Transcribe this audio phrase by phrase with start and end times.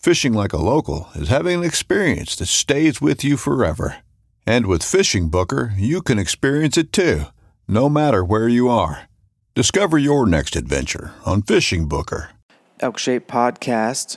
[0.00, 3.98] Fishing like a local is having an experience that stays with you forever.
[4.46, 7.24] And with Fishing Booker, you can experience it too,
[7.68, 9.10] no matter where you are.
[9.54, 12.30] Discover your next adventure on Fishing Booker.
[12.80, 14.16] Elk Shape Podcast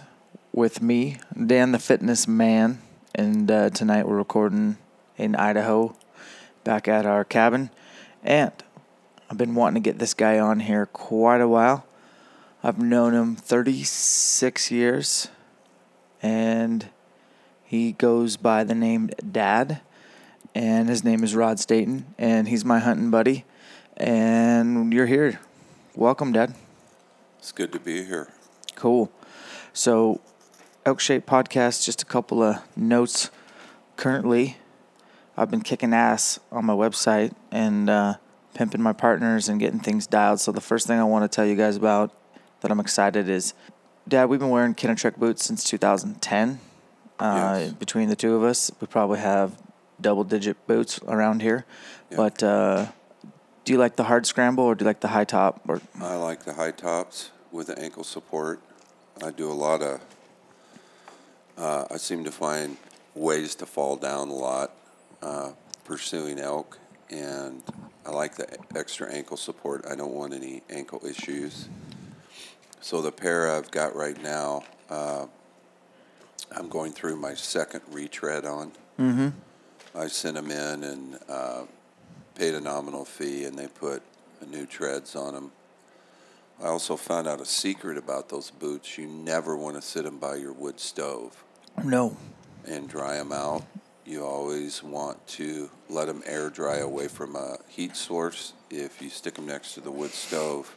[0.53, 2.81] with me, Dan the Fitness Man.
[3.13, 4.77] And uh, tonight we're recording
[5.17, 5.97] in Idaho
[6.63, 7.71] back at our cabin.
[8.23, 8.53] And
[9.29, 11.85] I've been wanting to get this guy on here quite a while.
[12.63, 15.27] I've known him 36 years
[16.23, 16.89] and
[17.63, 19.81] he goes by the name Dad,
[20.55, 23.45] and his name is Rod Staton, and he's my hunting buddy.
[23.97, 25.39] And you're here.
[25.95, 26.55] Welcome, Dad.
[27.37, 28.29] It's good to be here.
[28.75, 29.11] Cool.
[29.73, 30.21] So,
[30.85, 33.29] Elk Shape Podcast, just a couple of notes.
[33.97, 34.57] Currently,
[35.37, 38.15] I've been kicking ass on my website and uh,
[38.53, 40.39] pimping my partners and getting things dialed.
[40.39, 42.15] So, the first thing I want to tell you guys about
[42.61, 43.53] that I'm excited is
[44.07, 46.59] Dad, we've been wearing Kenetrek boots since 2010.
[47.19, 47.73] Uh, Yes.
[47.73, 49.53] Between the two of us, we probably have
[50.01, 51.65] double digit boots around here.
[52.09, 52.17] Yeah.
[52.17, 52.87] But uh,
[53.63, 55.61] do you like the hard scramble or do you like the high top?
[55.67, 58.59] Or I like the high tops with the ankle support.
[59.23, 60.01] I do a lot of.
[61.57, 62.77] Uh, I seem to find
[63.13, 64.71] ways to fall down a lot
[65.21, 65.51] uh,
[65.85, 66.79] pursuing elk,
[67.11, 67.61] and
[68.05, 69.85] I like the extra ankle support.
[69.89, 71.69] I don't want any ankle issues.
[72.83, 75.27] So the pair I've got right now, uh,
[76.51, 78.73] I'm going through my second retread on.
[78.99, 79.29] Mm-hmm.
[79.97, 81.61] I sent them in and uh,
[82.35, 84.03] paid a nominal fee, and they put
[84.45, 85.53] new treads on them.
[86.61, 88.97] I also found out a secret about those boots.
[88.97, 91.41] You never want to sit them by your wood stove
[91.85, 92.17] no?
[92.67, 93.63] and dry them out.
[94.05, 98.51] You always want to let them air dry away from a heat source.
[98.69, 100.75] If you stick them next to the wood stove,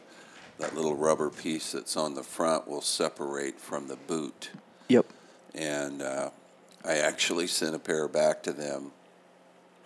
[0.59, 4.49] that little rubber piece that's on the front will separate from the boot.
[4.87, 5.05] Yep.
[5.53, 6.29] And uh,
[6.83, 8.91] I actually sent a pair back to them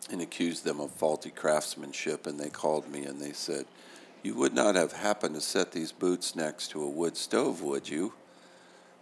[0.10, 2.28] and accused them of faulty craftsmanship.
[2.28, 3.66] And they called me and they said,
[4.24, 7.90] You would not have happened to set these boots next to a wood stove, would
[7.90, 8.14] you?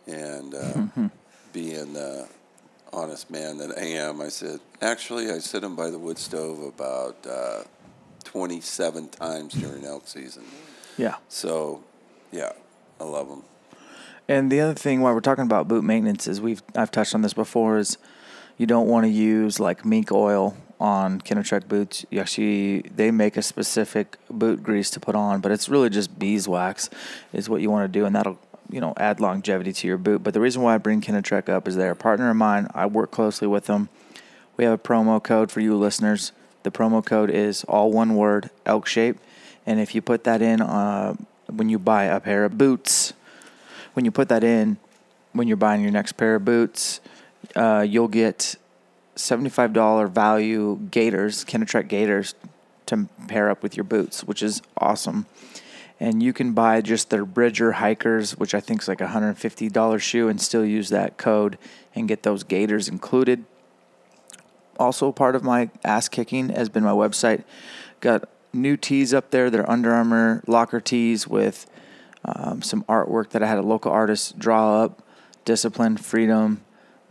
[0.08, 1.10] And uh,
[1.54, 2.28] being the
[2.92, 6.64] honest man that I am, I said, Actually, I set them by the wood stove
[6.64, 7.64] about uh,
[8.24, 10.44] 27 times during elk season.
[11.00, 11.16] Yeah.
[11.30, 11.82] So,
[12.30, 12.52] yeah,
[13.00, 13.44] I love them.
[14.28, 17.22] And the other thing, while we're talking about boot maintenance, is we've I've touched on
[17.22, 17.78] this before.
[17.78, 17.98] Is
[18.58, 22.06] you don't want to use like mink oil on Kenetrek boots.
[22.10, 26.20] You actually they make a specific boot grease to put on, but it's really just
[26.20, 26.90] beeswax
[27.32, 28.38] is what you want to do, and that'll
[28.70, 30.22] you know add longevity to your boot.
[30.22, 32.68] But the reason why I bring Kenetrek up is they're a partner of mine.
[32.76, 33.88] I work closely with them.
[34.58, 36.34] We have a promo code for you listeners.
[36.64, 39.18] The promo code is all one word, elk shape.
[39.70, 41.14] And if you put that in uh,
[41.46, 43.14] when you buy a pair of boots,
[43.94, 44.78] when you put that in,
[45.34, 47.02] when you're buying your next pair of boots,
[47.56, 48.56] uh, you'll get
[49.16, 52.34] $75 value gaiters, Kenetrek gaiters,
[52.88, 55.28] to pair up with your boots, which is awesome.
[56.00, 60.02] And you can buy just their Bridger hikers, which I think is like a $150
[60.02, 61.60] shoe, and still use that code
[61.94, 63.46] and get those gaiters included
[64.80, 67.44] also part of my ass kicking has been my website.
[68.00, 69.50] Got new tees up there.
[69.50, 71.70] They're Under Armour locker tees with
[72.26, 75.04] um, some artwork that I had a local artist draw up.
[75.46, 76.62] Discipline, freedom,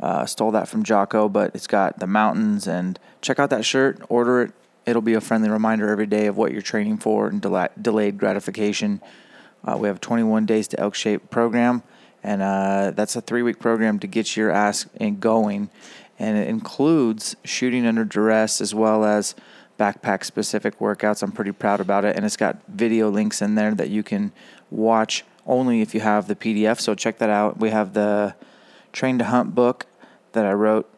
[0.00, 2.69] Uh, stole that from Jocko, but it's got the mountains.
[2.69, 4.00] And check out that shirt.
[4.08, 4.52] Order it.
[4.87, 8.17] It'll be a friendly reminder every day of what you're training for and del- delayed
[8.17, 9.00] gratification.
[9.64, 11.82] Uh, we have a 21 days to elk shape program,
[12.23, 15.69] and uh, that's a three week program to get your ass in going.
[16.17, 19.35] And it includes shooting under duress as well as
[19.79, 21.23] backpack specific workouts.
[21.23, 22.17] I'm pretty proud about it.
[22.17, 24.33] And it's got video links in there that you can
[24.71, 26.81] watch only if you have the PDF.
[26.81, 27.59] So check that out.
[27.59, 28.35] We have the
[28.93, 29.87] Train to Hunt book
[30.33, 30.89] that I wrote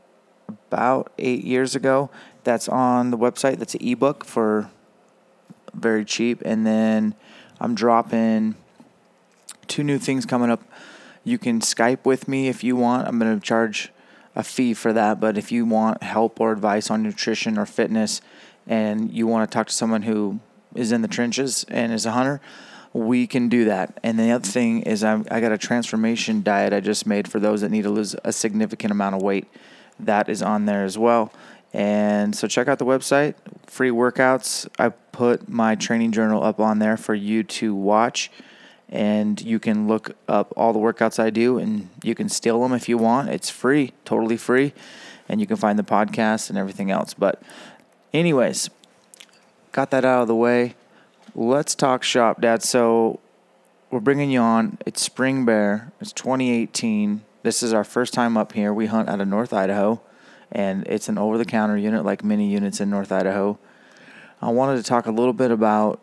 [0.49, 2.11] about eight years ago.
[2.45, 3.59] That's on the website.
[3.59, 4.71] That's an ebook for
[5.75, 6.43] very cheap.
[6.45, 7.15] And then
[7.61, 8.57] I'm dropping
[9.69, 10.63] two new things coming up.
[11.23, 13.07] You can Skype with me if you want.
[13.07, 13.93] I'm going to charge
[14.35, 15.21] a fee for that.
[15.21, 18.21] But if you want help or advice on nutrition or fitness
[18.71, 20.39] and you want to talk to someone who
[20.77, 22.41] is in the trenches and is a hunter,
[22.93, 23.99] we can do that.
[24.05, 27.41] And the other thing is, I'm, I got a transformation diet I just made for
[27.41, 29.49] those that need to lose a significant amount of weight.
[29.99, 31.33] That is on there as well.
[31.73, 33.35] And so check out the website,
[33.67, 34.69] free workouts.
[34.79, 38.31] I put my training journal up on there for you to watch.
[38.89, 42.73] And you can look up all the workouts I do and you can steal them
[42.73, 43.31] if you want.
[43.31, 44.73] It's free, totally free.
[45.29, 47.15] And you can find the podcast and everything else.
[47.15, 47.41] But,
[48.13, 48.71] anyways,
[49.73, 50.75] got that out of the way.
[51.35, 52.63] Let's talk shop, Dad.
[52.63, 53.21] So
[53.91, 54.79] we're bringing you on.
[54.87, 55.93] It's Spring Bear.
[56.01, 57.23] It's 2018.
[57.43, 58.75] This is our first time up here.
[58.75, 60.01] We hunt out of North Idaho,
[60.53, 63.59] and it's an over-the-counter unit like many units in North Idaho.
[64.43, 66.01] I wanted to talk a little bit about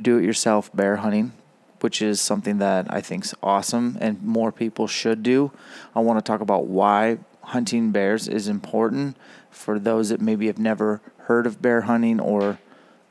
[0.00, 1.32] do-it-yourself bear hunting,
[1.80, 5.52] which is something that I think is awesome and more people should do.
[5.94, 9.16] I want to talk about why hunting bears is important
[9.50, 12.58] for those that maybe have never heard of bear hunting or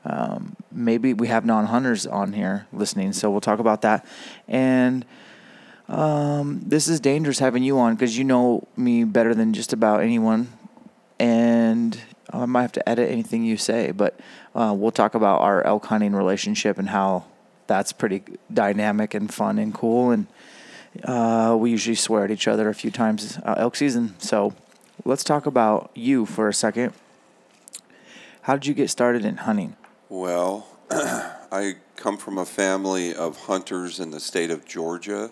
[0.04, 4.04] um, maybe we have non-hunters on here listening, so we'll talk about that.
[4.46, 5.04] And
[5.88, 10.02] um, this is dangerous having you on because you know me better than just about
[10.02, 10.52] anyone,
[11.18, 11.98] and
[12.30, 14.18] I might have to edit anything you say, but
[14.54, 17.24] uh, we'll talk about our elk hunting relationship and how
[17.66, 18.22] that's pretty
[18.52, 20.10] dynamic and fun and cool.
[20.10, 20.26] And
[21.02, 24.14] uh, we usually swear at each other a few times uh, elk season.
[24.18, 24.54] So
[25.04, 26.92] let's talk about you for a second.
[28.44, 29.74] How did you get started in hunting?
[30.10, 35.30] Well, I come from a family of hunters in the state of Georgia.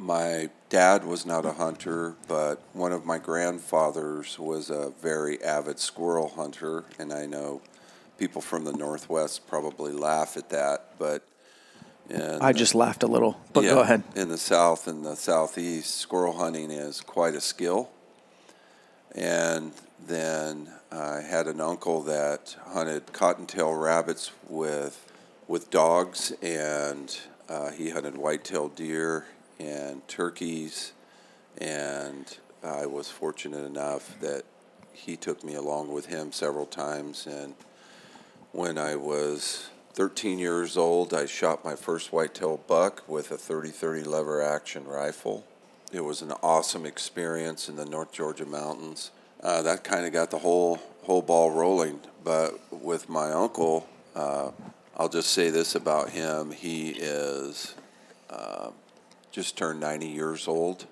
[0.00, 5.78] My dad was not a hunter, but one of my grandfathers was a very avid
[5.78, 7.62] squirrel hunter, and I know
[8.18, 11.24] people from the Northwest probably laugh at that, but
[12.10, 14.02] in I just laughed a little, but yeah, go ahead.
[14.16, 17.90] In the South and the Southeast, squirrel hunting is quite a skill.
[19.14, 19.72] And
[20.04, 25.04] then I had an uncle that hunted cottontail rabbits with
[25.46, 27.18] with dogs, and
[27.48, 29.24] uh, he hunted white-tailed deer
[29.58, 30.92] and turkeys.
[31.56, 34.44] And I was fortunate enough that
[34.92, 37.26] he took me along with him several times.
[37.26, 37.54] And
[38.52, 44.06] when I was 13 years old, I shot my first whitetail buck with a 30-30
[44.06, 45.44] lever action rifle.
[45.92, 49.10] It was an awesome experience in the North Georgia mountains.
[49.42, 52.00] Uh, that kind of got the whole whole ball rolling.
[52.24, 54.50] But with my uncle, uh,
[54.96, 57.74] I'll just say this about him: he is
[58.30, 58.70] uh,
[59.30, 60.86] just turned 90 years old.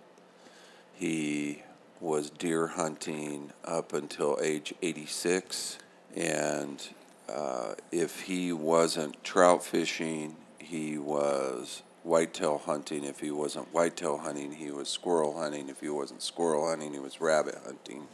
[0.95, 1.63] He
[2.01, 5.79] was deer hunting up until age 86,
[6.15, 6.83] and
[7.29, 13.05] uh, if he wasn't trout fishing, he was whitetail hunting.
[13.05, 15.69] If he wasn't whitetail hunting, he was squirrel hunting.
[15.69, 18.07] If he wasn't squirrel hunting, he was rabbit hunting.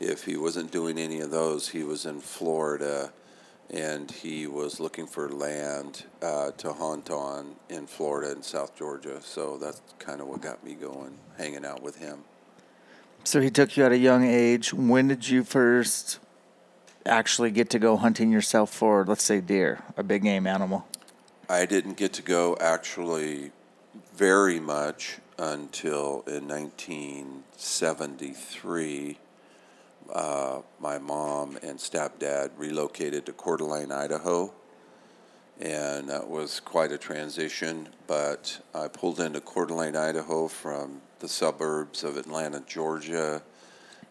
[0.00, 3.12] If he wasn't doing any of those, he was in Florida
[3.68, 9.20] and he was looking for land uh, to hunt on in Florida and South Georgia.
[9.22, 12.24] So that's kind of what got me going, hanging out with him.
[13.22, 14.74] So he took you at a young age.
[14.74, 16.18] When did you first
[17.06, 20.86] actually get to go hunting yourself for, let's say, deer, a big game animal?
[21.48, 23.52] I didn't get to go actually
[24.14, 29.18] very much until in 1973.
[30.12, 34.52] Uh, my mom and stepdad relocated to Coeur d'Alene, Idaho,
[35.60, 37.88] and that was quite a transition.
[38.06, 43.42] But I pulled into Coeur d'Alene, Idaho from the suburbs of Atlanta, Georgia,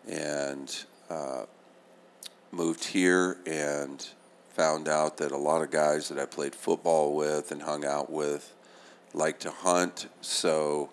[0.08, 1.44] and uh,
[2.52, 4.08] moved here and
[4.52, 8.10] found out that a lot of guys that I played football with and hung out
[8.10, 8.54] with
[9.14, 10.08] like to hunt.
[10.22, 10.92] So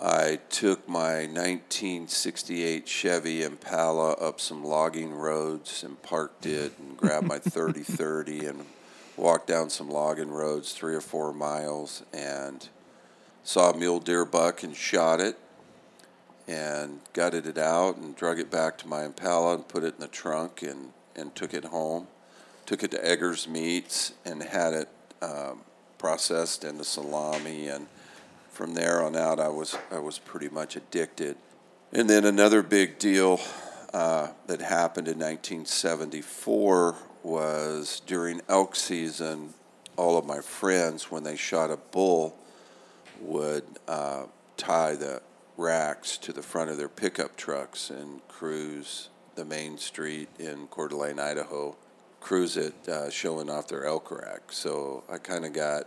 [0.00, 7.26] I took my 1968 Chevy Impala up some logging roads and parked it and grabbed
[7.26, 8.64] my 3030 and
[9.16, 12.68] walked down some logging roads three or four miles and
[13.42, 15.36] saw a mule deer buck and shot it.
[16.46, 20.00] and gutted it out and drug it back to my Impala and put it in
[20.00, 22.06] the trunk and, and took it home.
[22.66, 24.88] Took it to Eggers Meats and had it
[25.20, 25.60] um,
[25.98, 27.68] processed into salami.
[27.68, 27.86] And
[28.58, 31.36] from there on out, I was, I was pretty much addicted.
[31.92, 33.40] And then another big deal
[33.94, 39.54] uh, that happened in 1974 was during elk season,
[39.96, 42.36] all of my friends, when they shot a bull,
[43.20, 44.24] would uh,
[44.56, 45.22] tie the
[45.56, 50.88] racks to the front of their pickup trucks and cruise the main street in Coeur
[50.88, 51.76] d'Alene, Idaho,
[52.18, 54.50] cruise it, uh, showing off their elk rack.
[54.50, 55.86] So I kind of got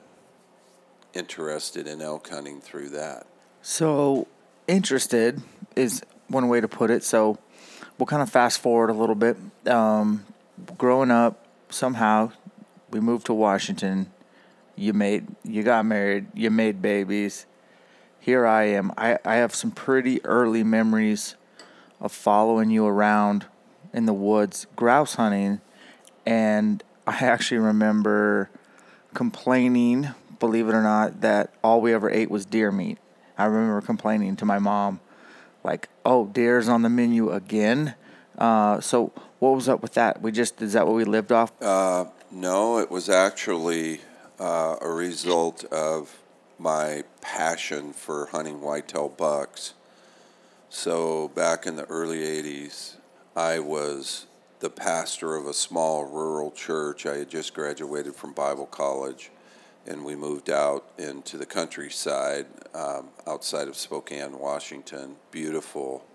[1.13, 3.27] interested in elk hunting through that.
[3.61, 4.27] So,
[4.67, 5.41] interested
[5.75, 7.03] is one way to put it.
[7.03, 7.37] So,
[7.97, 9.37] we'll kind of fast forward a little bit.
[9.67, 10.25] Um,
[10.77, 12.31] growing up, somehow
[12.89, 14.11] we moved to Washington.
[14.75, 17.45] You made, you got married, you made babies.
[18.19, 18.91] Here I am.
[18.97, 21.35] I, I have some pretty early memories
[21.99, 23.45] of following you around
[23.93, 25.61] in the woods, grouse hunting,
[26.25, 28.49] and I actually remember
[29.13, 30.09] complaining,
[30.41, 32.98] believe it or not, that all we ever ate was deer meat.
[33.38, 35.00] I remember complaining to my mom,
[35.63, 37.95] like, "Oh, deer's on the menu again."
[38.38, 40.21] Uh, so, what was up with that?
[40.21, 41.53] We just is that what we lived off?
[41.62, 44.01] Uh, no, it was actually
[44.38, 46.17] uh, a result of
[46.60, 49.74] my passion for hunting whitetail bucks.
[50.69, 52.95] So back in the early '80s,
[53.36, 54.25] I was
[54.60, 57.05] the pastor of a small rural church.
[57.05, 59.31] I had just graduated from Bible college,
[59.88, 65.15] and we moved out into the countryside um, outside of Spokane, Washington.
[65.31, 66.05] Beautiful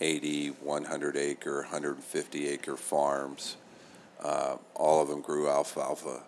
[0.00, 3.56] 80, 100 acre, 150 acre farms.
[4.22, 6.22] Uh, all of them grew alfalfa,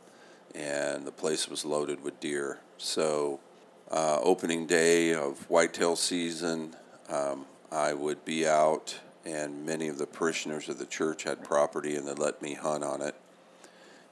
[0.54, 2.59] and the place was loaded with deer.
[2.78, 3.40] So,
[3.90, 6.75] uh, opening day of whitetail season,
[7.09, 11.97] um, I would be out, and many of the parishioners of the church had property,
[11.97, 13.14] and they let me hunt on it.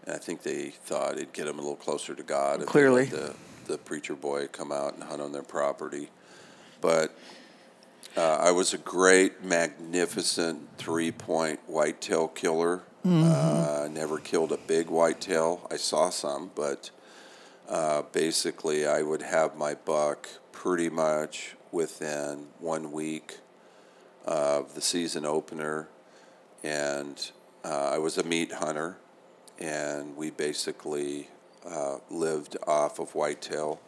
[0.05, 2.63] And I think they thought it'd get them a little closer to God.
[2.63, 3.07] if Clearly.
[3.07, 3.35] the
[3.67, 6.09] the preacher boy come out and hunt on their property,
[6.81, 7.15] but
[8.17, 12.83] uh, I was a great, magnificent three point whitetail killer.
[13.05, 15.67] Uh, never killed a big whitetail.
[15.71, 16.91] I saw some, but
[17.69, 23.39] uh, basically, I would have my buck pretty much within one week
[24.27, 25.89] of the season opener.
[26.63, 27.31] And
[27.65, 28.97] uh, I was a meat hunter,
[29.59, 31.29] and we basically
[31.69, 33.81] uh, lived off of whitetail.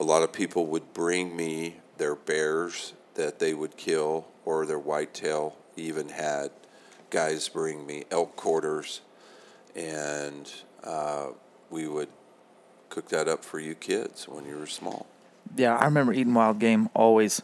[0.00, 4.78] A lot of people would bring me their bears that they would kill or their
[4.78, 5.56] whitetail.
[5.76, 6.50] Even had
[7.10, 9.00] guys bring me elk quarters,
[9.74, 10.52] and
[10.82, 11.28] uh,
[11.70, 12.08] we would
[12.90, 15.06] cook that up for you kids when you were small.
[15.56, 17.42] Yeah, I remember eating wild game always.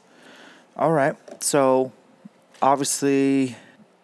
[0.76, 1.16] All right.
[1.42, 1.92] So,
[2.62, 3.56] obviously,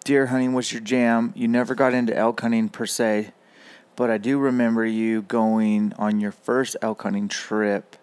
[0.05, 1.33] deer hunting was your jam.
[1.37, 3.33] You never got into elk hunting per se,
[3.97, 7.97] but I do remember you going on your first elk hunting trip,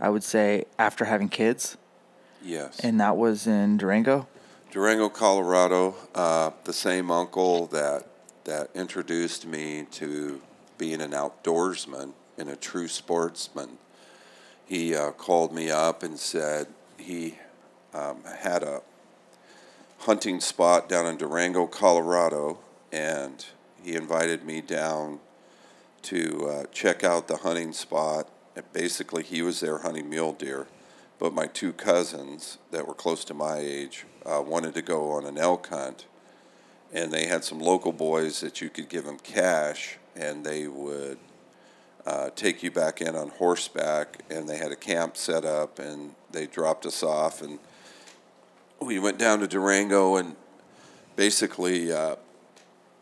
[0.00, 1.76] I would say, after having kids,
[2.42, 2.78] Yes.
[2.80, 4.28] and that was in Durango.
[4.70, 5.94] Durango, Colorado.
[6.14, 8.06] Uh, the same uncle that
[8.44, 10.40] that introduced me to
[10.78, 13.76] being an outdoorsman and a true sportsman.
[14.64, 17.34] He uh, called me up and said he
[17.92, 18.80] um, had a
[19.98, 22.58] hunting spot down in Durango, Colorado,
[22.92, 23.44] and
[23.88, 25.18] he invited me down
[26.02, 28.28] to uh, check out the hunting spot.
[28.54, 30.66] And basically, he was there hunting mule deer,
[31.18, 35.24] but my two cousins that were close to my age uh, wanted to go on
[35.24, 36.04] an elk hunt,
[36.92, 41.18] and they had some local boys that you could give them cash, and they would
[42.04, 46.14] uh, take you back in on horseback, and they had a camp set up, and
[46.30, 47.58] they dropped us off, and
[48.80, 50.36] we went down to Durango and
[51.16, 52.16] basically uh,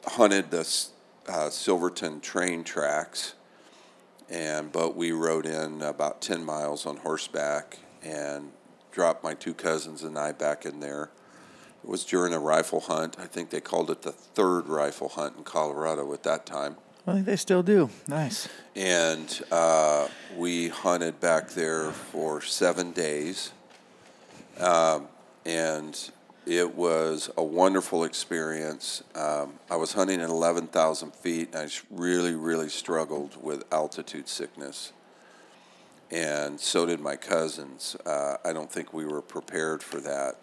[0.06, 0.86] hunted the
[1.28, 3.34] uh, Silverton train tracks,
[4.30, 8.52] and but we rode in about ten miles on horseback and
[8.92, 11.10] dropped my two cousins and I back in there.
[11.84, 13.16] It was during a rifle hunt.
[13.18, 17.12] I think they called it the third rifle hunt in Colorado at that time I
[17.12, 17.88] think they still do.
[18.08, 18.48] Nice.
[18.74, 23.52] and uh, we hunted back there for seven days.
[24.58, 25.06] Um,
[25.44, 26.10] and
[26.46, 29.02] it was a wonderful experience.
[29.14, 34.92] Um, I was hunting at 11,000 feet, and I really, really struggled with altitude sickness.
[36.10, 37.96] And so did my cousins.
[38.06, 40.36] Uh, I don't think we were prepared for that.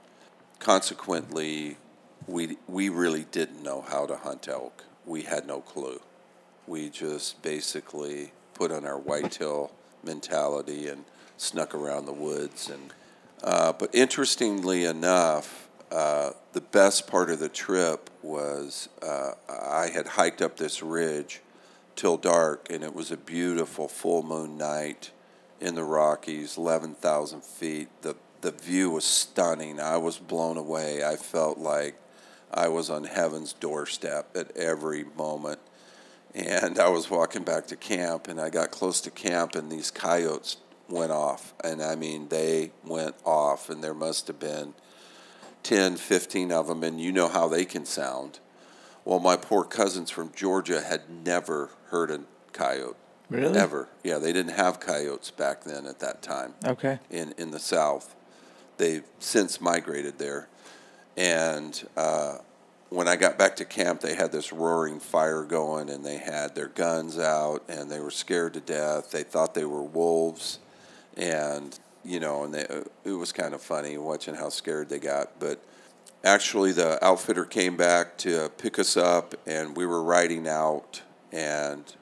[0.59, 1.77] Consequently,
[2.27, 4.83] we, we really didn't know how to hunt elk.
[5.05, 6.01] We had no clue
[6.67, 9.71] we just basically put on our whitetail
[10.03, 11.03] mentality and
[11.37, 12.93] snuck around the woods and
[13.43, 20.07] Uh, but interestingly enough, uh, the best part of the trip was uh, I had
[20.07, 21.41] hiked up this ridge
[21.95, 25.11] till dark, and it was a beautiful full moon night
[25.61, 27.89] in the Rockies, 11,000 feet.
[28.01, 29.79] The, the view was stunning.
[29.79, 31.03] I was blown away.
[31.03, 31.95] I felt like
[32.51, 35.59] I was on heaven's doorstep at every moment.
[36.33, 39.91] And I was walking back to camp, and I got close to camp, and these
[39.91, 40.57] coyotes
[40.89, 41.53] went off.
[41.63, 44.73] And I mean, they went off, and there must have been
[45.63, 48.39] 10, 15 of them, and you know how they can sound.
[49.05, 52.95] Well, my poor cousins from Georgia had never heard a coyote.
[53.29, 53.57] Really?
[53.57, 53.87] Ever.
[54.03, 56.99] Yeah, they didn't have coyotes back then at that time Okay.
[57.09, 58.15] in, in the South.
[58.77, 60.47] They've since migrated there.
[61.17, 62.37] And uh,
[62.89, 66.53] when I got back to camp, they had this roaring fire going and they had
[66.53, 69.11] their guns out and they were scared to death.
[69.11, 70.59] They thought they were wolves.
[71.17, 72.65] And, you know, and they,
[73.03, 75.39] it was kind of funny watching how scared they got.
[75.39, 75.63] But
[76.23, 81.01] actually, the outfitter came back to pick us up and we were riding out.
[81.31, 81.93] And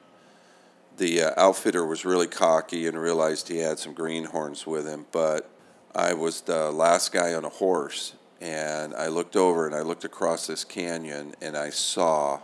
[0.96, 5.48] the uh, outfitter was really cocky and realized he had some greenhorns with him, but
[5.94, 10.04] I was the last guy on a horse, and I looked over and I looked
[10.04, 12.40] across this canyon and I saw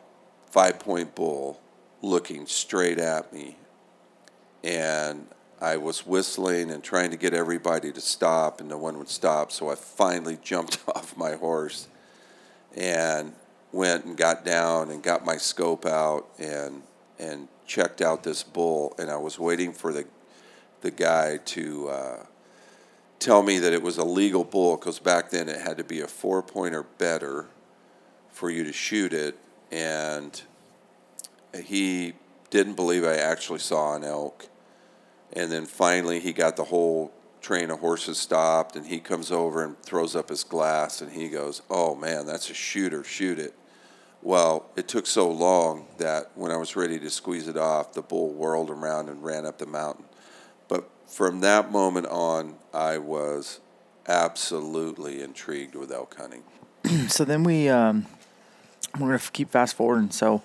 [0.50, 1.60] Five Point Bull
[2.02, 3.56] looking straight at me,
[4.64, 5.26] and
[5.60, 9.50] I was whistling and trying to get everybody to stop, and no one would stop,
[9.50, 11.88] so I finally jumped off my horse
[12.76, 13.32] and
[13.72, 16.82] went and got down and got my scope out and
[17.18, 20.06] and checked out this bull and I was waiting for the
[20.80, 22.26] the guy to uh,
[23.18, 26.00] tell me that it was a legal bull because back then it had to be
[26.00, 27.46] a four point or better
[28.30, 29.36] for you to shoot it
[29.72, 30.42] and
[31.62, 32.14] he
[32.50, 34.48] didn't believe I actually saw an elk
[35.32, 39.64] and then finally he got the whole train of horses stopped and he comes over
[39.64, 43.54] and throws up his glass and he goes oh man that's a shooter shoot it.
[44.22, 48.02] Well it took so long that when i was ready to squeeze it off the
[48.02, 50.04] bull whirled around and ran up the mountain.
[50.66, 53.60] But from that moment on i was
[54.08, 56.42] absolutely intrigued with elk hunting.
[57.08, 58.06] So then we um,
[58.98, 60.10] we're gonna keep fast forwarding.
[60.10, 60.42] So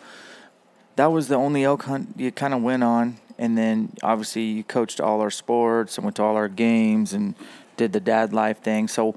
[0.95, 4.63] that was the only elk hunt you kind of went on, and then obviously you
[4.63, 7.35] coached all our sports and went to all our games and
[7.77, 8.87] did the dad life thing.
[8.87, 9.15] So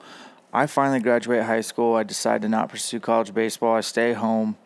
[0.52, 1.94] I finally graduated high school.
[1.96, 3.74] I decided to not pursue college baseball.
[3.74, 4.56] I stay home,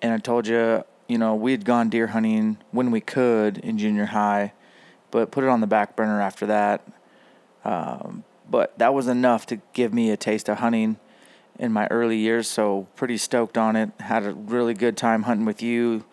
[0.00, 3.76] and I told you, you know, we had gone deer hunting when we could in
[3.76, 4.52] junior high,
[5.10, 6.86] but put it on the back burner after that.
[7.64, 10.98] Um, but that was enough to give me a taste of hunting
[11.58, 13.90] in my early years, so pretty stoked on it.
[14.00, 16.04] Had a really good time hunting with you.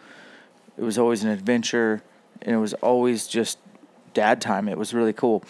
[0.78, 2.04] It was always an adventure,
[2.42, 3.58] and it was always just
[4.14, 4.68] dad time.
[4.68, 5.44] It was really cool.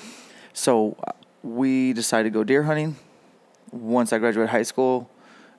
[0.54, 0.98] So
[1.44, 2.96] we decided to go deer hunting
[3.72, 5.10] once I graduated high school,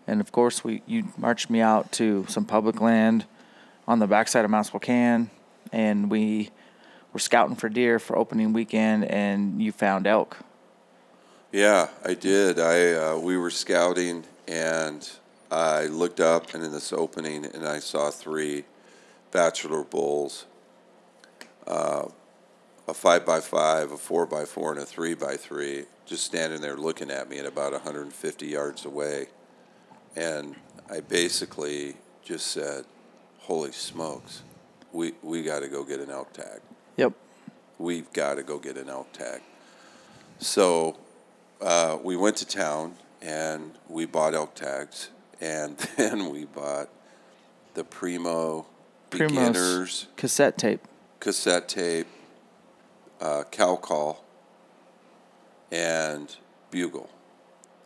[0.07, 3.25] and of course we you marched me out to some public land
[3.89, 5.31] on the backside of Mount Spokane,
[5.73, 6.51] and we
[7.13, 10.39] were scouting for deer for opening weekend, and you found elk.
[11.51, 12.59] Yeah, I did.
[12.59, 15.09] I uh, we were scouting, and
[15.51, 18.65] I looked up, and in this opening, and I saw three
[19.31, 20.47] bachelor bulls,
[21.67, 22.09] uh,
[22.89, 26.61] a five by five, a four by four, and a three by three, just standing
[26.61, 29.27] there looking at me at about 150 yards away,
[30.17, 30.57] and
[30.91, 32.85] I basically just said,
[33.41, 34.43] "Holy smokes,
[34.93, 36.61] we we got to go get an elk tag."
[36.97, 37.15] Yep.
[37.79, 39.41] we've got to go get an elk tag.
[40.39, 40.99] So
[41.61, 46.89] uh, we went to town and we bought elk tags, and then we bought
[47.75, 48.67] the Primo
[49.11, 50.87] Primos beginners cassette tape.
[51.27, 52.09] Cassette tape,
[53.21, 54.25] uh, cow call,
[55.71, 56.35] and
[56.73, 57.09] bugle.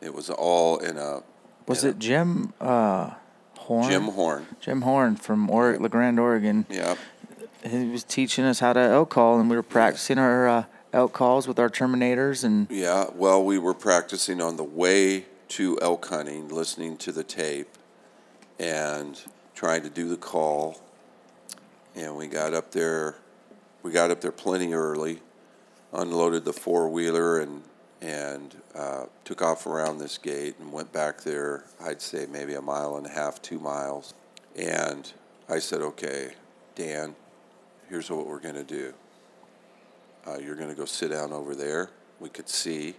[0.00, 1.22] It was all in a
[1.66, 3.10] Was in it Jim uh,
[3.58, 3.90] Horn?
[3.90, 4.46] Jim Horn.
[4.62, 6.64] Jim Horn from or- La Grande, Oregon.
[6.70, 6.96] Yeah,
[7.62, 11.12] He was teaching us how to elk call, and we were practicing our uh, elk
[11.12, 12.42] calls with our terminators.
[12.42, 17.22] And Yeah, well, we were practicing on the way to elk hunting, listening to the
[17.22, 17.68] tape,
[18.58, 19.20] and
[19.54, 20.80] trying to do the call.
[21.94, 23.16] And we got up there,
[23.86, 25.20] we got up there plenty early,
[25.92, 27.62] unloaded the four wheeler, and
[28.02, 31.64] and uh, took off around this gate and went back there.
[31.80, 34.12] I'd say maybe a mile and a half, two miles.
[34.56, 35.10] And
[35.48, 36.32] I said, "Okay,
[36.74, 37.14] Dan,
[37.88, 38.92] here's what we're going to do."
[40.26, 41.90] Uh, you're going to go sit down over there.
[42.18, 42.96] We could see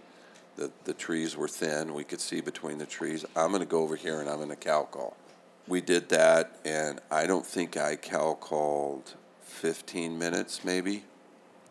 [0.56, 1.92] the the trees were thin.
[1.92, 3.26] We could see between the trees.
[3.36, 5.18] I'm going to go over here and I'm going to cow call.
[5.66, 9.16] We did that, and I don't think I cow called
[9.58, 11.02] 15 minutes, maybe,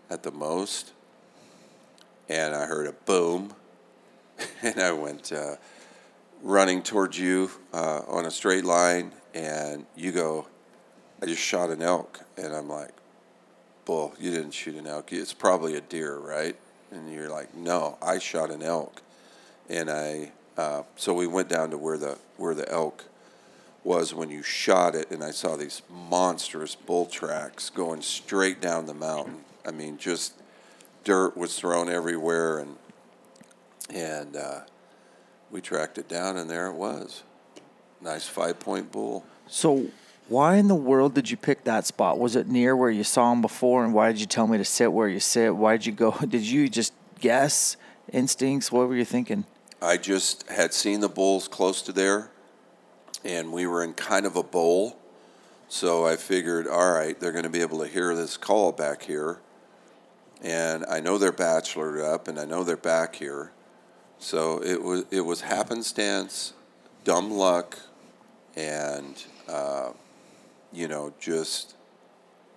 [0.10, 0.92] at the most.
[2.28, 3.54] And I heard a boom,
[4.62, 5.56] and I went uh,
[6.44, 10.48] running towards you uh, on a straight line, and you go,
[11.22, 12.20] I just shot an elk.
[12.36, 12.92] And I'm like,
[13.86, 15.14] Bull, you didn't shoot an elk.
[15.14, 16.58] It's probably a deer, right?
[16.92, 19.02] And you're like, No, I shot an elk.
[19.70, 23.06] And I, uh, so we went down to where the where the elk
[23.84, 28.86] was when you shot it, and I saw these monstrous bull tracks going straight down
[28.86, 29.42] the mountain.
[29.66, 30.34] I mean, just
[31.04, 32.76] dirt was thrown everywhere, and
[33.90, 34.62] and uh,
[35.52, 37.24] we tracked it down, and there it was.
[38.02, 39.26] Nice five point bull.
[39.48, 39.88] So,
[40.28, 42.20] why in the world did you pick that spot?
[42.20, 44.66] Was it near where you saw him before, and why did you tell me to
[44.66, 45.56] sit where you sit?
[45.56, 46.12] Why did you go?
[46.28, 47.78] Did you just guess
[48.12, 48.72] instincts?
[48.72, 49.46] What were you thinking?
[49.82, 52.32] I just had seen the bulls close to there,
[53.28, 54.98] and we were in kind of a bowl.
[55.68, 59.04] So I figured, all right, they're going to be able to hear this call back
[59.04, 59.40] here.
[60.42, 63.52] And I know they're bachelored up, and I know they're back here.
[64.20, 66.54] So it was it was happenstance,
[67.04, 67.78] dumb luck,
[68.56, 69.92] and uh,
[70.72, 71.76] you know just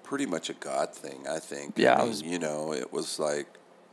[0.05, 1.27] pretty much a God thing.
[1.29, 1.79] I think.
[1.79, 3.47] Yeah, I mean, was- you know, it was like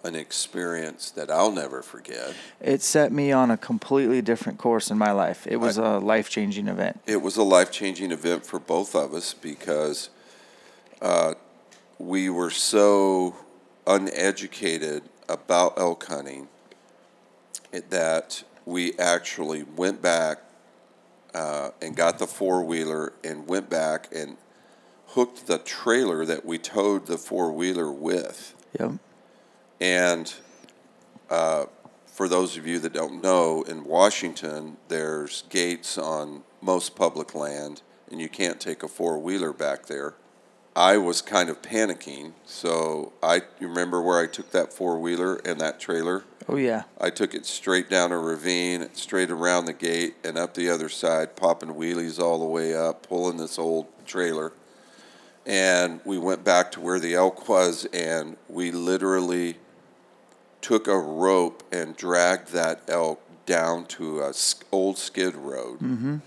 [0.03, 2.33] an experience that I'll never forget.
[2.61, 5.45] It set me on a completely different course in my life.
[5.47, 6.99] It was a life changing event.
[7.05, 10.09] it was a life changing event for both of us because
[11.01, 11.33] uh,
[11.99, 13.35] we were so
[13.85, 16.47] uneducated about elk hunting
[17.89, 20.39] that we actually went back
[21.33, 24.37] uh, and got the four wheeler and went back and
[25.07, 28.55] hooked the trailer that we towed the four wheeler with.
[28.79, 28.93] Yep.
[29.79, 30.33] And
[31.29, 31.65] uh,
[32.05, 37.81] for those of you that don't know, in Washington, there's gates on most public land,
[38.09, 40.15] and you can't take a four wheeler back there.
[40.75, 45.37] I was kind of panicking, so I you remember where I took that four wheeler
[45.37, 46.23] and that trailer.
[46.47, 46.83] Oh yeah.
[47.01, 50.87] I took it straight down a ravine, straight around the gate, and up the other
[50.87, 54.53] side, popping wheelies all the way up, pulling this old trailer.
[55.47, 59.57] And we went back to where the elk was, and we literally
[60.67, 64.33] took a rope and dragged that elk down to a
[64.69, 66.17] old skid road mm-hmm.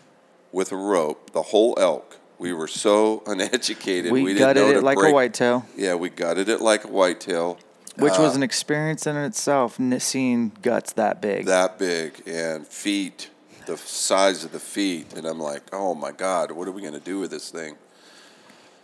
[0.50, 1.30] with a rope.
[1.32, 2.16] The whole elk.
[2.38, 4.10] We were so uneducated.
[4.10, 7.58] We, didn't gutted it like break- a whitetail, Yeah, we gutted it like a whitetail.
[7.98, 9.78] which was uh, an experience in itself.
[9.98, 11.44] Seeing guts that big.
[11.44, 13.28] that big and feet
[13.66, 16.94] the size of the feet and i'm like oh my god what are we going
[16.94, 17.76] to do with this thing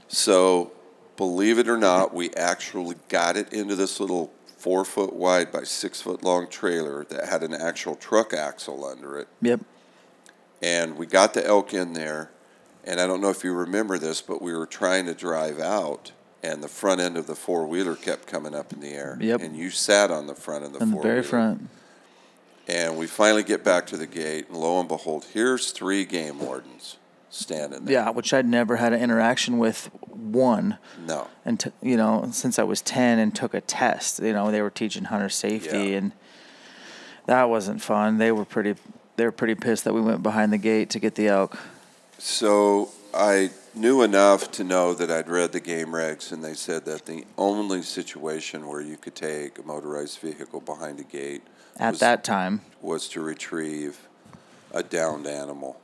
[0.07, 0.71] so
[1.17, 5.63] believe it or not we actually got it into this little four foot wide by
[5.63, 9.61] six foot long trailer that had an actual truck axle under it yep.
[10.63, 12.31] and we got the elk in there
[12.85, 16.13] and i don't know if you remember this but we were trying to drive out
[16.43, 19.43] and the front end of the four wheeler kept coming up in the air Yep.
[19.43, 21.69] and you sat on the front of the four very front.
[22.69, 26.39] and we finally get back to the gate, and lo and behold, here's three game
[26.41, 26.97] wardens
[27.37, 27.93] standing there.
[27.95, 30.79] Yeah, which I'd never had an interaction with one.
[31.07, 31.29] No.
[31.45, 34.21] and t- you know since I was ten and took a test.
[34.21, 35.99] You know they were teaching hunter safety, Yeah.
[35.99, 36.13] and
[37.27, 38.19] that wasn't fun.
[38.19, 38.75] They were pretty
[39.17, 41.59] they were pretty pissed that we went behind the gate to get the elk.
[42.19, 46.85] So I knew enough to know that I'd read the game regs, and they said
[46.87, 51.43] that the only situation where you could take a motorized vehicle behind a gate
[51.79, 54.09] At was, that time, was to retrieve
[54.73, 55.81] a downed animal.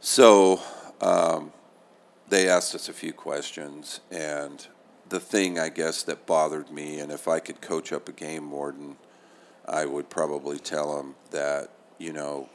[0.00, 0.60] So
[1.00, 1.52] um,
[2.28, 4.66] they asked us a few questions, and
[5.08, 8.50] the thing I guess that bothered me, and if I could coach up a game
[8.50, 8.96] warden,
[9.66, 12.48] I would probably tell them that you know,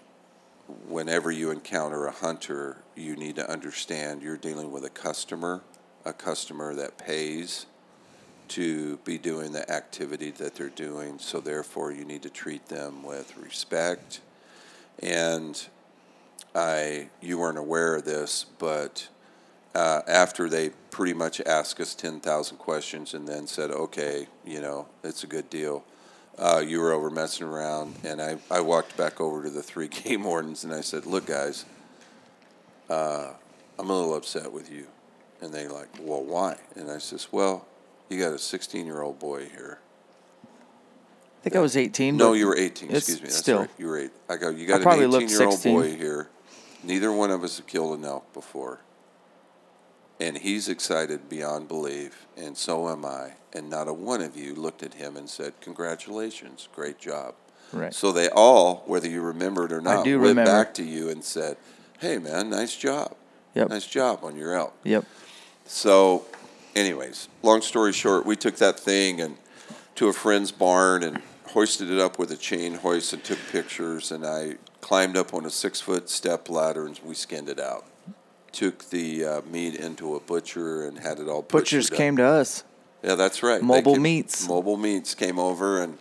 [0.87, 5.61] whenever you encounter a hunter, you need to understand you're dealing with a customer,
[6.05, 7.65] a customer that pays
[8.49, 11.19] to be doing the activity that they're doing.
[11.19, 14.21] So therefore, you need to treat them with respect.
[14.99, 15.61] And
[16.55, 19.07] I, you weren't aware of this, but
[19.73, 24.87] uh, after they pretty much asked us 10,000 questions and then said, okay, you know,
[25.03, 25.83] it's a good deal.
[26.37, 29.87] Uh, you were over messing around, and I, I walked back over to the three
[30.03, 31.65] game wardens and I said, look, guys,
[32.89, 33.31] uh,
[33.79, 34.87] I'm a little upset with you.
[35.41, 36.57] And they like, well, why?
[36.75, 37.65] And I says, well,
[38.09, 39.79] you got a 16 year old boy here.
[40.45, 42.15] I think I was eighteen.
[42.15, 42.89] No, you were 18.
[42.89, 43.25] Excuse me.
[43.25, 43.69] That's still- right.
[43.77, 44.11] You were eight.
[44.29, 44.49] I go.
[44.49, 46.29] You got an 18 year old boy here.
[46.83, 48.79] Neither one of us have killed an elk before,
[50.19, 53.33] and he's excited beyond belief, and so am I.
[53.53, 57.35] And not a one of you looked at him and said, "Congratulations, great job."
[57.71, 57.93] Right.
[57.93, 60.51] So they all, whether you remember it or not, do went remember.
[60.51, 61.57] back to you and said,
[61.99, 63.15] "Hey, man, nice job.
[63.55, 63.69] Yep.
[63.69, 65.05] Nice job on your elk." Yep.
[65.65, 66.25] So,
[66.75, 69.37] anyways, long story short, we took that thing and
[69.95, 74.11] to a friend's barn and hoisted it up with a chain hoist and took pictures.
[74.11, 77.85] And I climbed up on a six foot step ladder and we skinned it out.
[78.51, 81.41] Took the uh, meat into a butcher and had it all.
[81.41, 82.63] Butchers came to us.
[83.01, 83.61] Yeah, that's right.
[83.61, 84.47] Mobile came- Meats.
[84.47, 85.97] Mobile Meats came over and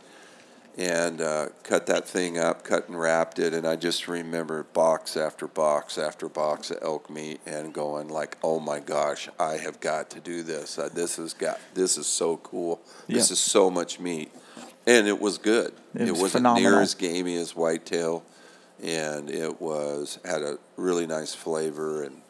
[0.78, 5.18] and uh, cut that thing up, cut and wrapped it, and I just remember box
[5.18, 9.80] after box after box of elk meat, and going like, "Oh my gosh, I have
[9.80, 10.78] got to do this.
[10.78, 12.80] Uh, this has got this is so cool.
[13.06, 13.34] This Yeah.
[13.34, 14.32] is so much meat."
[14.86, 15.74] And it was good.
[15.94, 18.24] It was wasn't near as gamey as whitetail,
[18.82, 22.20] and it was had a really nice flavor, and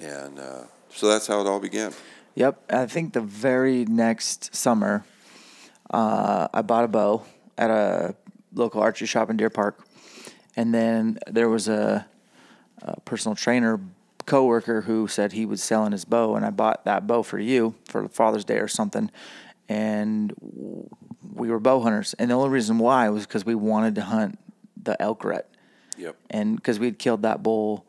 [0.00, 1.92] and uh, so that's how it all began.
[2.36, 2.62] Yep.
[2.70, 5.04] I think the very next summer,
[5.90, 7.24] uh, I bought a bow
[7.56, 8.16] at a
[8.52, 9.86] local archery shop in Deer Park,
[10.56, 12.06] and then there was a,
[12.82, 13.80] a personal trainer
[14.26, 17.74] coworker who said he was selling his bow, and I bought that bow for you
[17.84, 19.10] for Father's Day or something,
[19.68, 20.32] and
[21.34, 24.38] we were bow hunters, and the only reason why was because we wanted to hunt
[24.82, 25.48] the elk rut
[25.96, 26.16] Yep.
[26.30, 27.84] and because we'd killed that bull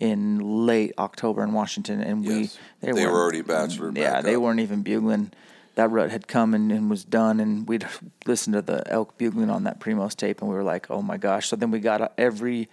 [0.00, 2.56] in late October in Washington, and Yes.
[2.80, 4.42] we They were weren't- already bachelor Yeah, they up.
[4.42, 5.32] weren't even bugling.
[5.74, 7.86] That rut had come and, and was done, and we'd
[8.26, 11.16] listened to the elk bugling on that Primos tape, and we were like, "Oh my
[11.16, 12.68] gosh!" So then we got every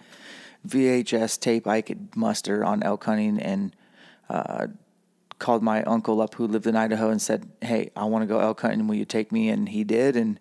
[0.66, 3.74] VHS tape I could muster on elk hunting, and
[4.28, 4.66] uh,
[5.38, 8.40] called my uncle up who lived in Idaho and said, "Hey, I want to go
[8.40, 8.86] elk hunting.
[8.88, 10.38] Will you take me?" And he did, and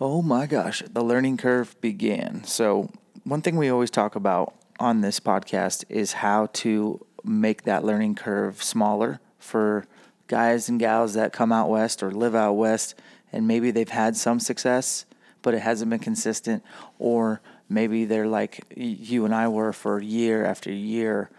[0.00, 2.42] Oh my gosh, the learning curve began.
[2.44, 2.90] So,
[3.24, 8.14] one thing we always talk about on this podcast is how to make that learning
[8.14, 9.86] curve smaller for
[10.26, 12.94] guys and gals that come out west or live out west
[13.32, 15.06] and maybe they've had some success,
[15.40, 16.62] but it hasn't been consistent,
[16.98, 21.30] or maybe they're like you and I were for year after year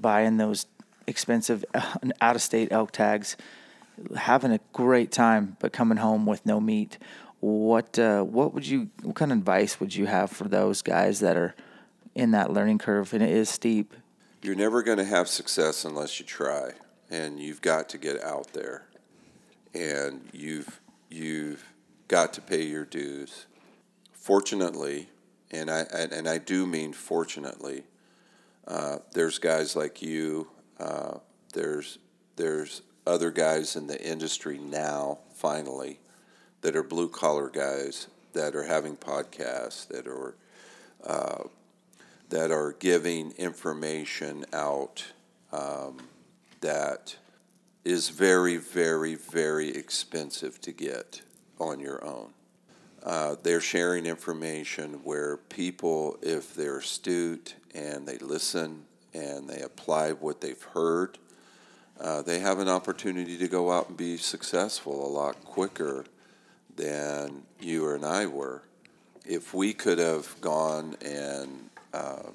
[0.00, 0.66] buying those
[1.06, 3.36] expensive uh, out of state elk tags,
[4.16, 6.96] having a great time, but coming home with no meat.
[7.42, 11.18] What uh, what would you what kind of advice would you have for those guys
[11.18, 11.56] that are
[12.14, 13.94] in that learning curve and it is steep?
[14.42, 16.70] You're never going to have success unless you try,
[17.10, 18.84] and you've got to get out there,
[19.74, 21.64] and you've you've
[22.06, 23.46] got to pay your dues.
[24.12, 25.08] Fortunately,
[25.50, 27.82] and I and, I do mean fortunately,
[28.68, 30.46] uh, there's guys like you.
[30.78, 31.18] Uh,
[31.54, 31.98] there's
[32.36, 35.18] there's other guys in the industry now.
[35.34, 35.98] Finally,
[36.62, 40.34] that are blue collar guys that are having podcasts that are
[42.32, 45.04] that are giving information out
[45.52, 45.98] um,
[46.62, 47.14] that
[47.84, 51.20] is very, very, very expensive to get
[51.58, 52.30] on your own.
[53.02, 60.12] Uh, they're sharing information where people, if they're astute and they listen and they apply
[60.12, 61.18] what they've heard,
[62.00, 66.06] uh, they have an opportunity to go out and be successful a lot quicker
[66.76, 68.62] than you and I were.
[69.26, 72.30] If we could have gone and uh,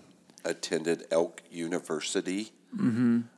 [0.46, 2.52] attended Elk University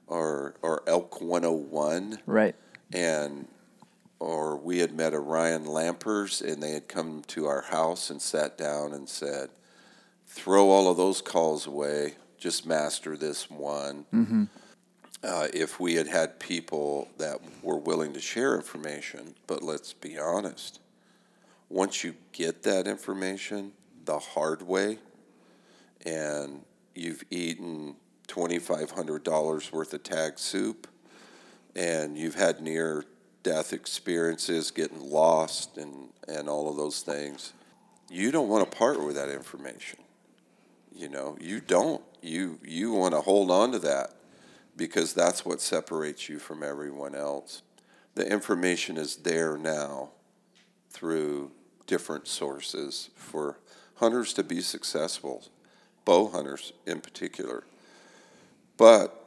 [0.07, 2.55] or or Elk 101 Right.
[2.93, 3.47] and
[4.19, 8.21] or we had met a Ryan Lampers and they had come to our house and
[8.21, 9.49] sat down and said,
[10.27, 14.49] throw all of those calls away, just master this one.
[15.23, 20.17] Uh, if we had had people that were willing to share information, but let's be
[20.17, 20.79] honest,
[21.69, 23.71] once you get that information
[24.05, 24.97] the hard way
[26.05, 26.63] and
[26.95, 27.95] you've eaten
[28.27, 30.87] $2,500 worth of tag soup,
[31.75, 33.03] and you've had near
[33.43, 37.53] death experiences, getting lost, and, and all of those things,
[38.09, 39.99] you don't want to part with that information.
[40.93, 42.01] You know, you don't.
[42.21, 44.15] You you want to hold on to that
[44.75, 47.61] because that's what separates you from everyone else.
[48.15, 50.09] The information is there now
[50.89, 51.51] through
[51.89, 53.57] different sources for
[53.95, 55.43] hunters to be successful,
[56.05, 57.63] bow hunters in particular.
[58.77, 59.25] But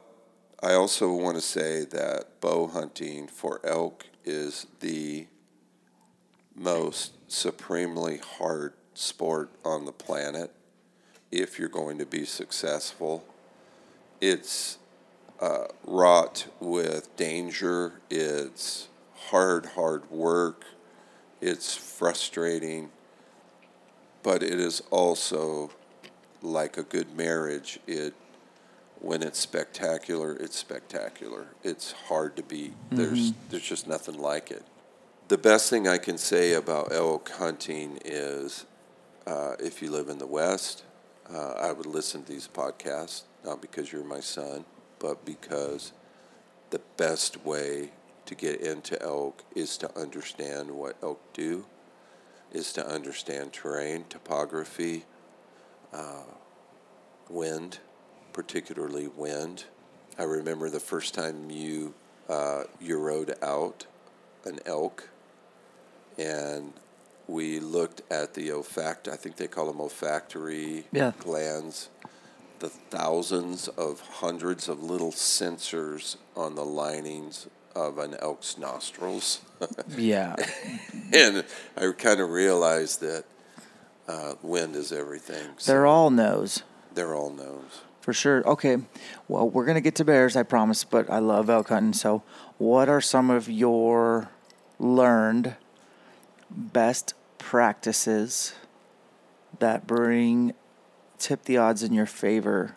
[0.61, 5.27] I also want to say that bow hunting for elk is the
[6.55, 10.49] most supremely hard sport on the planet
[11.33, 13.25] if you're going to be successful.
[14.21, 14.77] It's
[15.41, 20.63] uh, wrought with danger, it's hard, hard work,
[21.43, 22.89] it's frustrating,
[24.23, 25.71] but it is also
[26.41, 27.79] like a good marriage.
[27.85, 28.13] It
[28.99, 31.47] when it's spectacular, it's spectacular.
[31.61, 32.73] It's hard to beat.
[32.91, 34.63] There's there's just nothing like it.
[35.27, 38.65] The best thing I can say about elk hunting is,
[39.25, 40.83] uh, if you live in the West,
[41.29, 44.63] uh, I would listen to these podcasts not because you're my son,
[44.99, 45.91] but because
[46.69, 47.91] the best way
[48.25, 51.65] to get into elk is to understand what elk do,
[52.51, 55.05] is to understand terrain, topography,
[55.93, 56.23] uh,
[57.29, 57.79] wind,
[58.31, 59.65] particularly wind.
[60.17, 61.93] I remember the first time you
[62.29, 63.85] uh, you rode out
[64.45, 65.09] an elk,
[66.17, 66.71] and
[67.27, 69.11] we looked at the olfact.
[69.11, 71.11] I think they call them olfactory Yeah.
[71.19, 71.89] glands.
[72.59, 79.41] The thousands of hundreds of little sensors on the linings of an elk's nostrils.
[79.97, 80.35] Yeah.
[81.13, 81.45] and
[81.77, 83.23] I kind of realized that
[84.07, 85.45] uh, wind is everything.
[85.57, 86.63] So They're all nose.
[86.93, 87.81] they're all nose.
[88.01, 88.45] For sure.
[88.45, 88.77] Okay.
[89.29, 91.93] Well, we're going to get to bears, I promise, but I love elk hunting.
[91.93, 92.21] So,
[92.57, 94.29] what are some of your
[94.77, 95.55] learned
[96.49, 98.53] best practices
[99.59, 100.53] that bring
[101.17, 102.75] tip the odds in your favor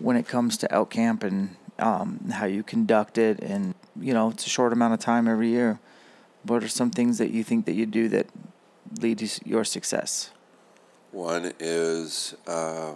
[0.00, 3.40] when it comes to elk camp and um, how you conduct it?
[3.40, 5.80] And, you know, it's a short amount of time every year.
[6.44, 8.26] What are some things that you think that you do that
[9.00, 10.30] lead to your success?
[11.10, 12.92] One is uh,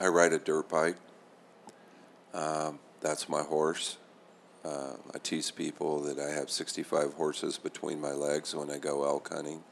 [0.00, 0.96] I ride a dirt bike.
[2.34, 3.98] Um, that's my horse.
[4.64, 9.04] Uh, I tease people that I have 65 horses between my legs when I go
[9.04, 9.62] elk hunting.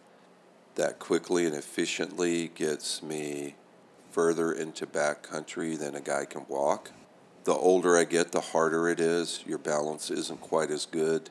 [0.77, 3.57] That quickly and efficiently gets me
[4.11, 6.93] further into back country than a guy can walk.
[7.49, 9.43] The older I get, the harder it is.
[9.47, 11.31] Your balance isn't quite as good.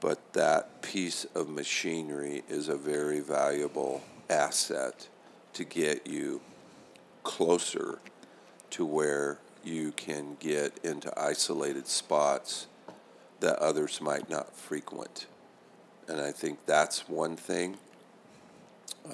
[0.00, 5.06] But that piece of machinery is a very valuable asset
[5.52, 6.40] to get you
[7.22, 8.00] closer
[8.70, 12.66] to where you can get into isolated spots
[13.38, 15.26] that others might not frequent.
[16.08, 17.76] And I think that's one thing.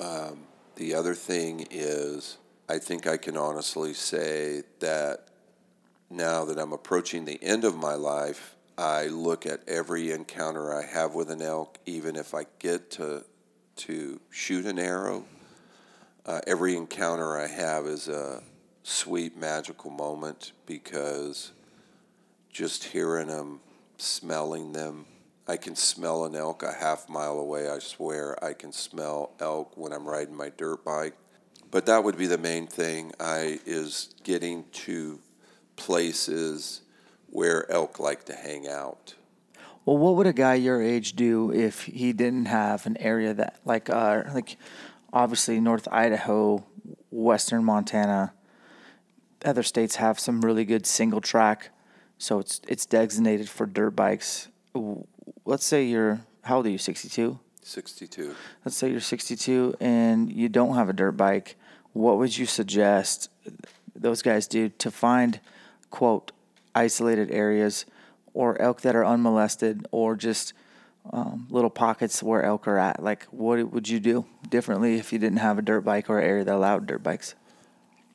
[0.01, 0.45] Um,
[0.77, 5.29] the other thing is, I think I can honestly say that
[6.13, 10.85] now that I'm approaching the end of my life, I look at every encounter I
[10.85, 13.25] have with an elk, even if I get to
[13.75, 15.25] to shoot an arrow.
[16.25, 18.43] Uh, every encounter I have is a
[18.83, 21.53] sweet, magical moment because
[22.51, 23.61] just hearing them,
[23.97, 25.07] smelling them.
[25.49, 27.69] I can smell an elk a half mile away.
[27.69, 31.15] I swear I can smell elk when I'm riding my dirt bike.
[31.71, 33.13] But that would be the main thing.
[33.19, 35.19] I is getting to
[35.77, 36.83] places
[37.31, 39.15] where elk like to hang out.
[39.85, 43.59] Well, what would a guy your age do if he didn't have an area that,
[43.65, 44.57] like, uh, like,
[45.13, 46.65] obviously North Idaho,
[47.11, 48.33] Western Montana,
[49.45, 51.71] other states have some really good single track,
[52.19, 54.49] so it's it's designated for dirt bikes.
[55.45, 56.79] Let's say you're how old are you?
[56.79, 57.39] Sixty two.
[57.65, 58.35] 62.
[58.65, 61.57] Let's say you're sixty two and you don't have a dirt bike.
[61.93, 63.31] What would you suggest
[63.95, 65.41] those guys do to find
[65.93, 66.33] quote
[66.75, 67.87] isolated areas
[68.35, 70.53] or elk that are unmolested or just
[71.13, 73.03] um, little pockets where elk are at.
[73.03, 76.27] Like, what would you do differently if you didn't have a dirt bike or an
[76.27, 77.35] area that allowed dirt bikes?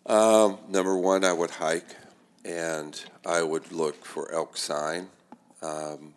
[0.05, 1.95] Um, number one, I would hike
[2.43, 5.09] and I would look for elk sign.
[5.61, 6.13] Um,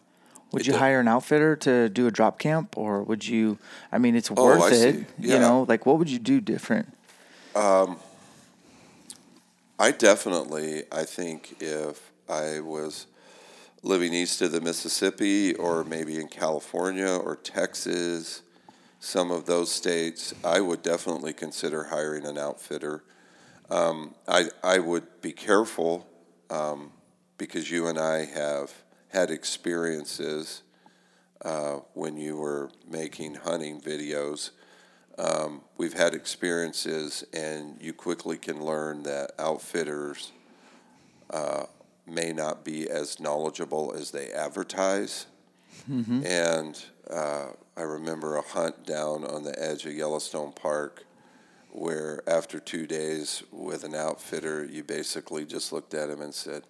[0.52, 3.58] Would you de- hire an outfitter to do a drop camp, or would you?
[3.90, 4.94] I mean, it's Oh, worth I it.
[4.94, 5.06] see.
[5.18, 6.94] You know, like what would you do different?
[9.80, 13.06] I definitely, I think if I was
[13.82, 18.42] living east of the Mississippi or maybe in California or Texas,
[18.98, 23.04] some of those states, I would definitely consider hiring an outfitter.
[23.70, 26.06] Um, I, I would be careful
[26.50, 26.92] um,
[27.38, 28.70] because you and I have
[29.08, 30.62] had experiences
[31.42, 34.50] uh, when you were making hunting videos
[35.20, 40.32] um, we've had experiences, and you quickly can learn that outfitters
[41.28, 41.64] uh,
[42.06, 45.26] may not be as knowledgeable as they advertise.
[46.24, 51.04] And uh, I remember a hunt down on the edge of Yellowstone Park
[51.70, 56.64] where, after two days with an outfitter, you basically just looked at him and said,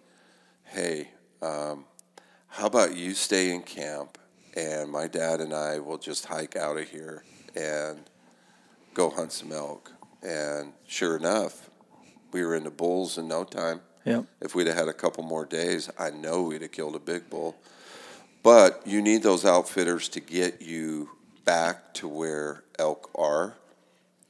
[0.64, 1.10] Hey,
[1.40, 1.84] um,
[2.48, 4.18] how about you stay in camp,
[4.56, 7.22] and my dad and I will just hike out of here
[7.54, 8.09] and
[8.94, 9.92] go hunt some elk.
[10.22, 11.70] And sure enough,
[12.32, 13.80] we were into bulls in no time.
[14.05, 14.26] Yep.
[14.41, 17.28] If we'd have had a couple more days, I know we'd have killed a big
[17.28, 17.57] bull.
[18.43, 21.11] But you need those outfitters to get you
[21.45, 23.55] back to where elk are,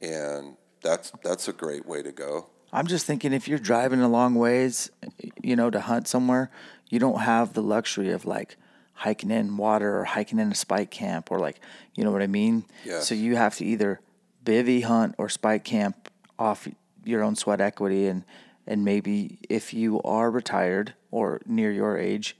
[0.01, 2.47] and that's that's a great way to go.
[2.73, 4.91] I'm just thinking if you're driving a long ways,
[5.41, 6.51] you know, to hunt somewhere,
[6.89, 8.57] you don't have the luxury of like
[8.93, 11.59] hiking in water or hiking in a spike camp or like,
[11.95, 12.65] you know what I mean?
[12.85, 13.07] Yes.
[13.07, 13.99] So you have to either
[14.43, 16.67] bivy hunt or spike camp off
[17.03, 18.23] your own sweat equity and
[18.67, 22.37] and maybe if you are retired or near your age,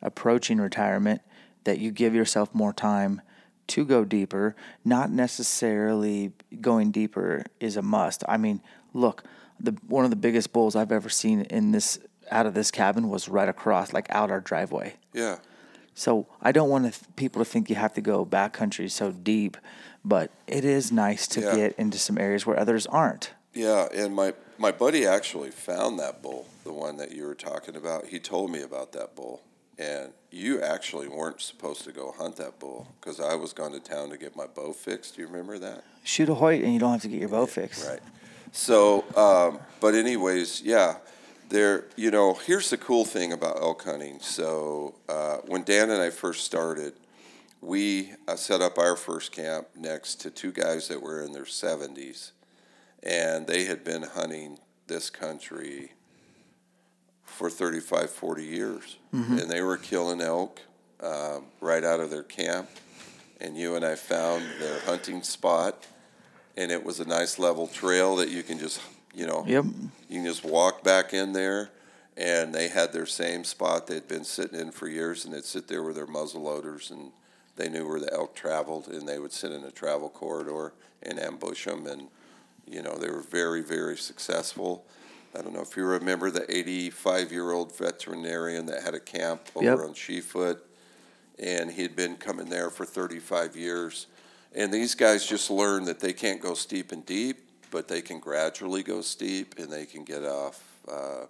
[0.00, 1.20] approaching retirement,
[1.64, 3.20] that you give yourself more time
[3.66, 8.22] to go deeper, not necessarily going deeper is a must.
[8.28, 8.62] I mean,
[8.94, 9.24] look,
[9.58, 11.98] the one of the biggest bulls I've ever seen in this
[12.30, 14.94] out of this cabin was right across, like out our driveway.
[15.12, 15.38] Yeah.
[15.94, 19.56] So I don't want people to think you have to go backcountry so deep,
[20.06, 21.56] but it is nice to Yeah.
[21.56, 23.30] get into some areas where others aren't.
[23.52, 27.76] Yeah, and my my buddy actually found that bull, the one that you were talking
[27.76, 28.06] about.
[28.06, 29.42] He told me about that bull,
[29.78, 33.80] and you actually weren't supposed to go hunt that bull because I was going to
[33.80, 35.16] town to get my bow fixed.
[35.16, 35.84] Do you remember that?
[36.04, 37.86] Shoot a Hoyt and you don't have to get your bow fixed.
[37.86, 38.00] Right.
[38.52, 40.96] So, um, but anyways, yeah,
[41.48, 41.84] there.
[41.96, 44.20] You know, here's the cool thing about elk hunting.
[44.20, 46.94] So, uh, when Dan and I first started,
[47.60, 51.44] we uh, set up our first camp next to two guys that were in their
[51.44, 52.32] 70s,
[53.02, 55.92] and they had been hunting this country
[57.24, 60.60] for 35, 40 years, and they were killing elk
[61.00, 62.68] um, right out of their camp.
[63.40, 65.86] And you and I found their hunting spot,
[66.56, 68.80] and it was a nice level trail that you can just,
[69.14, 69.64] you know, Yep.
[70.08, 71.70] you can just walk back in there.
[72.18, 75.68] And they had their same spot they'd been sitting in for years, and they'd sit
[75.68, 77.12] there with their muzzle loaders, and
[77.56, 81.18] they knew where the elk traveled, and they would sit in a travel corridor and
[81.18, 81.86] ambush them.
[81.86, 82.08] And
[82.68, 84.84] you know, they were very, very successful.
[85.38, 89.42] I don't know if you remember the 85 year old veterinarian that had a camp
[89.54, 89.78] over Yep.
[89.78, 90.58] on Sheafoot,
[91.38, 94.06] and he had been coming there for 35 years.
[94.54, 98.18] And these guys just learned that they can't go steep and deep, but they can
[98.20, 101.26] gradually go steep and they can get off uh,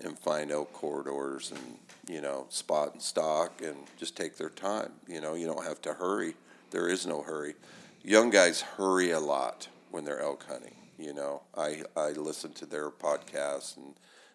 [0.00, 1.76] and find elk corridors and,
[2.12, 4.92] you know, spot and stock and just take their time.
[5.08, 6.34] You know, you don't have to hurry.
[6.70, 7.54] There is no hurry.
[8.02, 10.74] Young guys hurry a lot when they're elk hunting.
[10.98, 13.94] You know, I, I listen to their podcasts and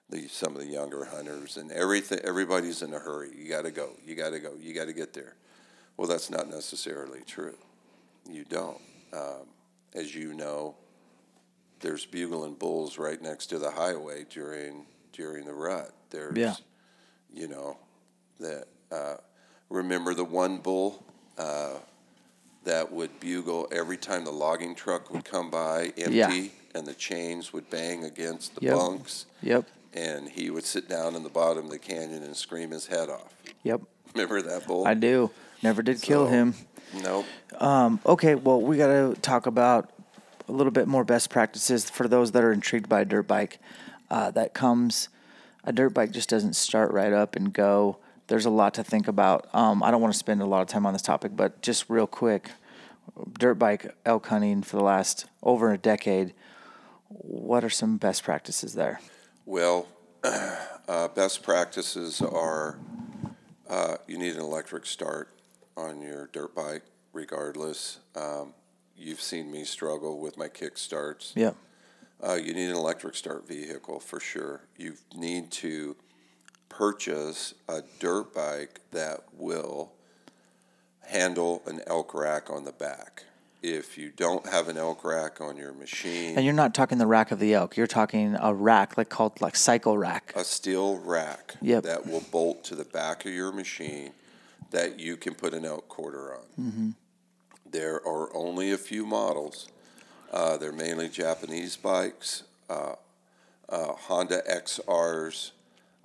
[0.09, 2.19] the, some of the younger hunters and everything.
[2.23, 3.29] Everybody's in a hurry.
[3.37, 3.91] You got to go.
[4.03, 4.53] You got to go.
[4.59, 5.35] You got to get there.
[5.97, 7.57] Well, that's not necessarily true.
[8.27, 8.81] You don't.
[9.13, 9.47] Um,
[9.93, 10.75] as you know,
[11.79, 15.91] there's bugling bulls right next to the highway during during the rut.
[16.09, 16.55] There's, Yeah.
[17.37, 17.77] You know,
[18.39, 18.65] that.
[18.91, 19.15] Uh,
[19.69, 21.03] remember the one bull
[21.37, 21.73] uh,
[22.63, 26.47] that would bugle every time the logging truck would come by, empty, Yeah.
[26.73, 28.75] and the chains would bang against the Yep.
[28.75, 29.65] bunks, Yep.
[29.93, 33.09] and he would sit down in the bottom of the canyon and scream his head
[33.09, 33.33] off.
[33.63, 33.81] Yep.
[34.13, 34.87] Remember that bull?
[34.87, 35.31] I do.
[35.61, 36.53] Never did kill him.
[37.03, 37.25] Nope.
[37.59, 39.89] Um, okay, well, we got to talk about
[40.47, 43.59] a little bit more best practices for those that are intrigued by a dirt bike.
[44.09, 45.09] Uh, that comes,
[45.67, 47.97] a dirt bike just doesn't start right up and go.
[48.27, 49.47] There's a lot to think about.
[49.53, 51.89] Um, I don't want to spend a lot of time on this topic, but just
[51.89, 52.51] real quick,
[53.37, 56.33] dirt bike elk hunting for the last over a decade.
[57.09, 59.01] What are some best practices there?
[59.45, 59.87] Well,
[60.23, 62.79] uh, best practices are
[63.69, 65.29] uh, you need an electric start
[65.75, 67.99] on your dirt bike, regardless.
[68.15, 68.53] Um,
[68.95, 71.33] you've seen me struggle with my kick starts.
[71.35, 71.57] Yep.
[72.25, 74.61] Uh, you need an electric start vehicle for sure.
[74.77, 75.95] You need to
[76.69, 79.91] purchase a dirt bike that will
[81.07, 83.23] handle an elk rack on the back.
[83.63, 87.07] If you don't have an elk rack on your machine, And you're not talking the
[87.07, 87.75] rack of the elk.
[87.75, 90.31] You're talking a rack like called like cycle rack.
[90.35, 91.83] a steel rack Yep.
[91.83, 94.11] that will bolt to the back of your machine
[94.71, 96.41] that you can put an elk quarter on.
[96.59, 96.89] Mm-hmm.
[97.69, 99.67] There are only a few models.
[100.31, 102.93] Uh, they're mainly Japanese bikes, uh,
[103.69, 105.51] uh, Honda XRs,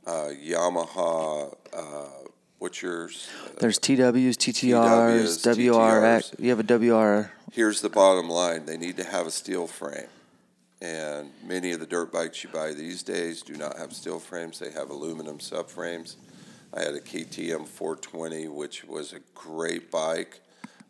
[0.06, 1.54] uh, Yamaha.
[1.72, 3.28] Uh, what's yours?
[3.58, 6.40] There's TWs, TTRs, TWs, WRX.
[6.40, 7.32] You have a WR.
[7.52, 10.08] Here's the bottom line: they need to have a steel frame.
[10.80, 14.58] And many of the dirt bikes you buy these days do not have steel frames;
[14.58, 16.16] they have aluminum subframes.
[16.74, 20.40] I had a KTM 420, which was a great bike,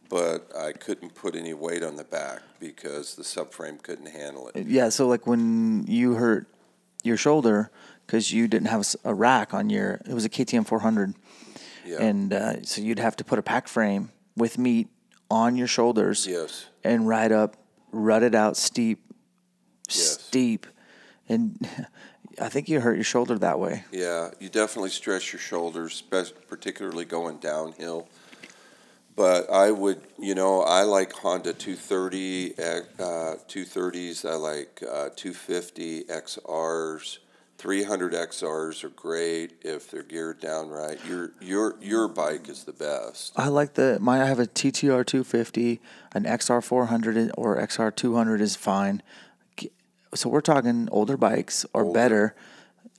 [0.08, 4.66] but I couldn't put any weight on the back because the subframe couldn't handle it.
[4.66, 6.46] Yeah, so like when you hurt
[7.02, 7.70] your shoulder
[8.06, 11.14] because you didn't have a rack on your, it was a KTM 400,
[11.84, 12.02] Yeah.
[12.02, 14.88] and uh, so you'd have to put a pack frame with meat
[15.30, 16.66] on your shoulders yes.
[16.84, 17.56] and ride up,
[17.90, 19.02] rut it out steep,
[19.88, 20.20] Yes.
[20.20, 20.66] steep,
[21.28, 21.66] and
[22.40, 23.84] I think you hurt your shoulder that way.
[23.92, 26.02] Yeah, you definitely stress your shoulders,
[26.48, 28.08] particularly going downhill.
[29.14, 32.62] But I would, you know, I like Honda 230, uh,
[33.46, 34.28] 230s.
[34.28, 37.18] I like uh, 250 XRs.
[37.58, 40.98] 300 XRs are great if they're geared down right.
[41.06, 43.32] Your your your bike is the best.
[43.36, 44.20] I like the my.
[44.22, 45.80] I have a TTR 250,
[46.12, 49.00] an XR 400 or XR 200 is fine.
[50.14, 51.94] So we're talking older bikes or Older.
[51.94, 52.34] better,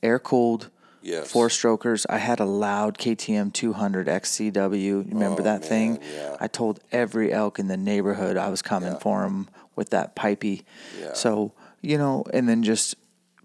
[0.02, 0.70] air cooled.
[1.04, 1.30] Yes.
[1.30, 2.06] four strokers.
[2.08, 5.08] I had a loud KTM 200 XCW.
[5.12, 5.98] Remember Oh, that thing?
[6.16, 6.36] yeah.
[6.40, 8.98] I told every elk in the neighborhood I was coming Yeah.
[8.98, 10.62] for him with that pipey.
[11.00, 11.12] Yeah.
[11.12, 11.52] So
[11.82, 12.94] you know, and then just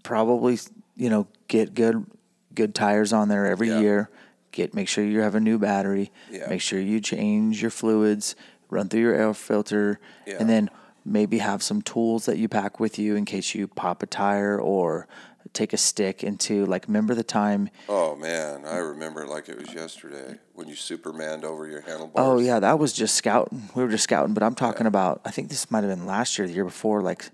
[0.02, 0.58] probably
[0.96, 2.06] you know get good
[2.54, 3.80] good tires on there every Yeah.
[3.80, 4.10] year.
[4.52, 6.10] Get make sure you have a new battery.
[6.30, 6.48] Yeah.
[6.48, 8.34] Make sure you change your fluids.
[8.70, 10.36] Run through your air filter, Yeah.
[10.40, 10.70] and then
[11.04, 14.58] maybe have some tools that you pack with you in case you pop a tire
[14.60, 15.06] or
[15.52, 19.72] take a stick into like remember the time Oh man, I remember like it was
[19.74, 22.12] yesterday when you Supermaned over your handlebars.
[22.26, 25.30] oh yeah that was just scouting we were just scouting but i'm talking about i
[25.30, 27.30] think this might have been last year the year before like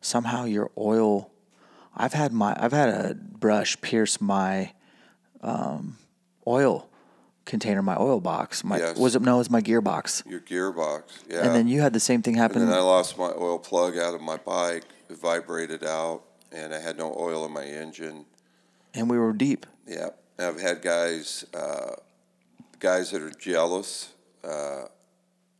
[0.00, 1.30] somehow your oil
[1.96, 4.72] i've had my i've had a brush pierce my
[5.42, 5.96] um,
[6.46, 6.88] oil
[7.44, 8.96] container my oil box my Yes.
[8.98, 11.44] was it no it was my gearbox Your gearbox, yeah.
[11.44, 12.62] and then you had the same thing happen.
[12.62, 14.84] And then I lost my oil plug out of my bike.
[15.08, 16.22] It vibrated out,
[16.52, 18.26] and I had no oil in my engine.
[18.94, 21.92] and we were deep Yeah, I've had guys, uh,
[22.78, 24.12] guys that are jealous,
[24.44, 24.84] uh,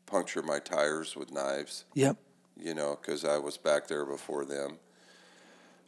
[0.06, 1.84] puncture my tires with knives.
[1.94, 2.16] yep
[2.56, 4.78] You know, because I was back there before them.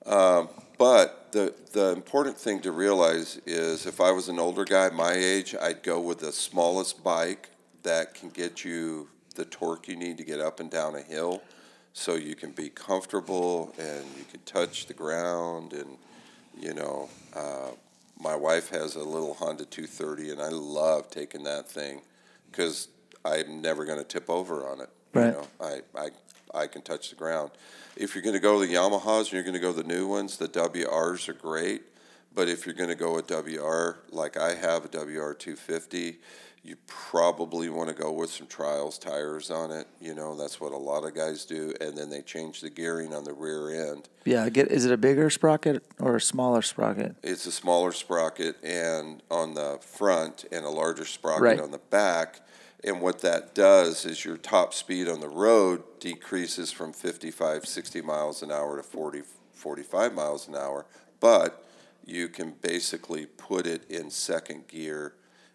[0.06, 0.48] Um,
[0.78, 5.12] but the the important thing to realize is, if I was an older guy my
[5.12, 7.50] age, I'd go with the smallest bike
[7.84, 11.42] that can get you the torque you need to get up and down a hill,
[11.92, 15.96] so you can be comfortable and you can touch the ground and
[16.58, 17.08] you know.
[17.34, 17.70] Uh,
[18.22, 22.02] my wife has a little Honda 230, and I love taking that thing
[22.50, 22.88] because
[23.24, 24.88] I'm never going to tip over on it.
[25.12, 25.26] Right.
[25.26, 26.08] You know, I, I,
[26.54, 27.50] I can touch the ground.
[27.96, 30.36] If you're going to go the Yamahas and you're going to go the new ones,
[30.36, 31.82] the WRs are great.
[32.34, 36.18] But if you're going to go a WR, like I have a WR 250,
[36.64, 39.88] you probably want to go with some trials tires on it.
[40.00, 41.74] You know, that's what a lot of guys do.
[41.80, 44.08] And then they change the gearing on the rear end.
[44.24, 48.56] yeah get is it a bigger sprocket or a smaller sprocket It's a smaller sprocket
[48.62, 51.60] and on the front and a larger sprocket Right.
[51.60, 52.40] on the back.
[52.84, 58.00] And what that does is your top speed on the road decreases from 55, 60
[58.02, 60.86] miles an hour to 40, 45 miles an hour.
[61.20, 61.64] But
[62.04, 65.14] you can basically put it in second gear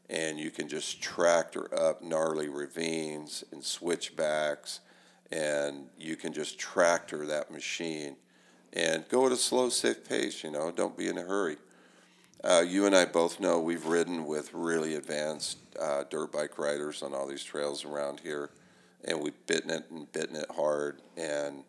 [0.10, 4.80] and you can just tractor up gnarly ravines and switchbacks
[5.32, 8.16] and you can just tractor that machine
[8.74, 10.44] and go at a slow, safe pace.
[10.44, 11.58] You know, don't be in a hurry.
[12.44, 17.02] Uh, you and I both know we've ridden with really advanced uh, dirt bike riders
[17.02, 18.52] on all these trails around here,
[19.04, 21.02] and we've bitten it and bitten it hard.
[21.18, 21.64] And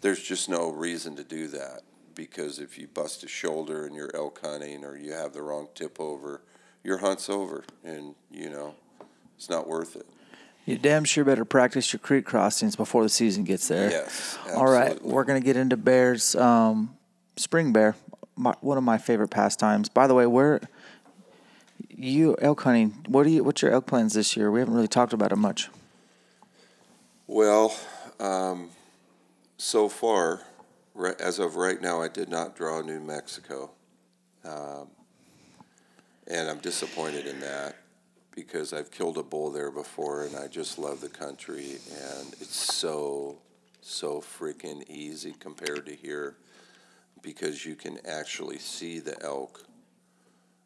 [0.00, 1.82] there's just no reason to do that
[2.14, 5.68] because if you bust a shoulder and you're elk hunting or you have the wrong
[5.74, 6.42] tip over,
[6.84, 8.74] your hunt's over, and you know
[9.36, 10.06] it's not worth it.
[10.66, 13.90] You damn sure better practice your creek crossings before the season gets there.
[13.90, 16.36] Yes, All right, we're gonna get into bears.
[16.36, 16.96] Um,
[17.36, 17.96] spring bear,
[18.36, 19.88] my, one of my favorite pastimes.
[19.88, 20.60] By the way, where
[21.88, 23.04] you elk hunting?
[23.08, 23.44] What do you?
[23.44, 24.50] What's your elk plans this year?
[24.50, 25.68] We haven't really talked about it much.
[27.26, 27.74] Well,
[28.20, 28.70] um,
[29.56, 30.42] so far,
[31.18, 33.70] as of right now, I did not draw New Mexico.
[34.44, 34.88] Um,
[36.26, 37.76] and I'm disappointed in that
[38.34, 42.74] because I've killed a bull there before and I just love the country and it's
[42.74, 43.38] so,
[43.80, 46.36] so freaking easy compared to here
[47.22, 49.64] because you can actually see the elk.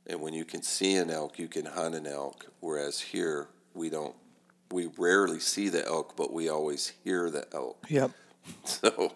[0.06, 2.46] And when you can see an elk, you can hunt an elk.
[2.60, 4.14] Whereas here, we don't,
[4.70, 7.84] we rarely see the elk, but we always hear the elk.
[7.88, 8.10] Yep.
[8.64, 9.12] So,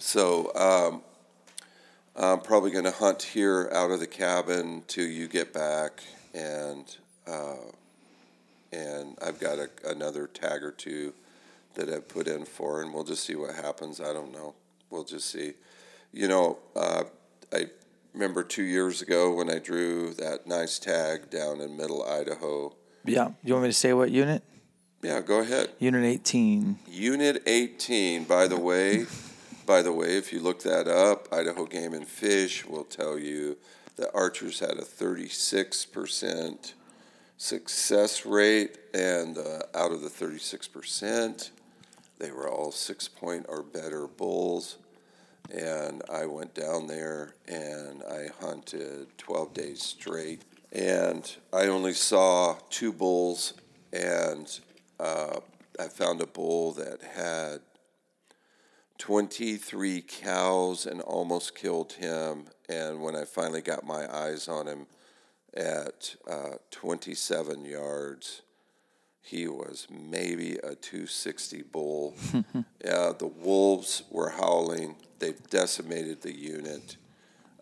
[0.00, 1.02] so um,
[2.18, 6.02] I'm probably going to hunt here out of the cabin till you get back,
[6.32, 6.84] and
[7.26, 7.56] uh,
[8.72, 11.12] and I've got a, another tag or two
[11.74, 14.00] that I've put in for, and we'll just see what happens.
[14.00, 14.54] I don't know.
[14.88, 15.54] We'll just see.
[16.12, 17.04] You know, uh,
[17.52, 17.66] I
[18.14, 22.74] remember two years ago when I drew that nice tag down in Middle Idaho.
[23.04, 23.32] Yeah.
[23.44, 24.42] You want me to say what unit?
[25.02, 25.70] Yeah, go ahead.
[25.78, 26.78] Unit 18.
[26.88, 29.04] Unit 18, by the way,
[29.66, 33.56] by the way, if you look that up, Idaho Game and Fish will tell you
[33.96, 36.72] that archers had a 36%
[37.36, 41.50] success rate, and uh, out of the 36%,
[42.18, 44.78] they were all six point or better bulls.
[45.52, 50.42] And I went down there and I hunted 12 days straight.
[50.72, 53.54] And I only saw two bulls,
[53.92, 54.60] and
[54.98, 55.38] uh,
[55.78, 57.60] I found a bull that had
[58.98, 62.46] 23 cows and almost killed him.
[62.68, 64.86] And when I finally got my eyes on him
[65.54, 68.42] at uh, 27 yards,
[69.20, 72.14] he was maybe a 260 bull.
[72.34, 74.96] uh, the wolves were howling.
[75.18, 76.96] They've decimated the unit.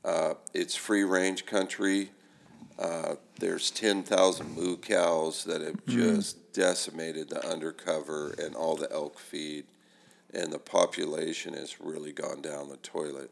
[0.05, 2.11] Uh, it's free range country.
[2.79, 9.19] Uh, there's 10,000 moo cows that have just decimated the undercover and all the elk
[9.19, 9.65] feed,
[10.35, 13.31] and the population has really gone down the toilet.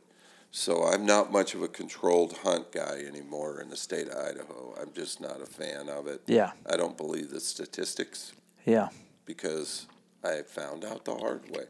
[0.51, 4.75] So I'm not much of a controlled hunt guy anymore in the state of Idaho.
[4.81, 6.21] I'm just not a fan of it.
[6.27, 6.53] Yeah.
[6.71, 8.33] I don't believe the statistics
[8.67, 8.89] Yeah.
[9.25, 9.87] because
[10.23, 11.65] I found out the hard way.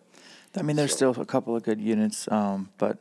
[0.56, 2.98] I mean, there's So- still a couple of good units, um, but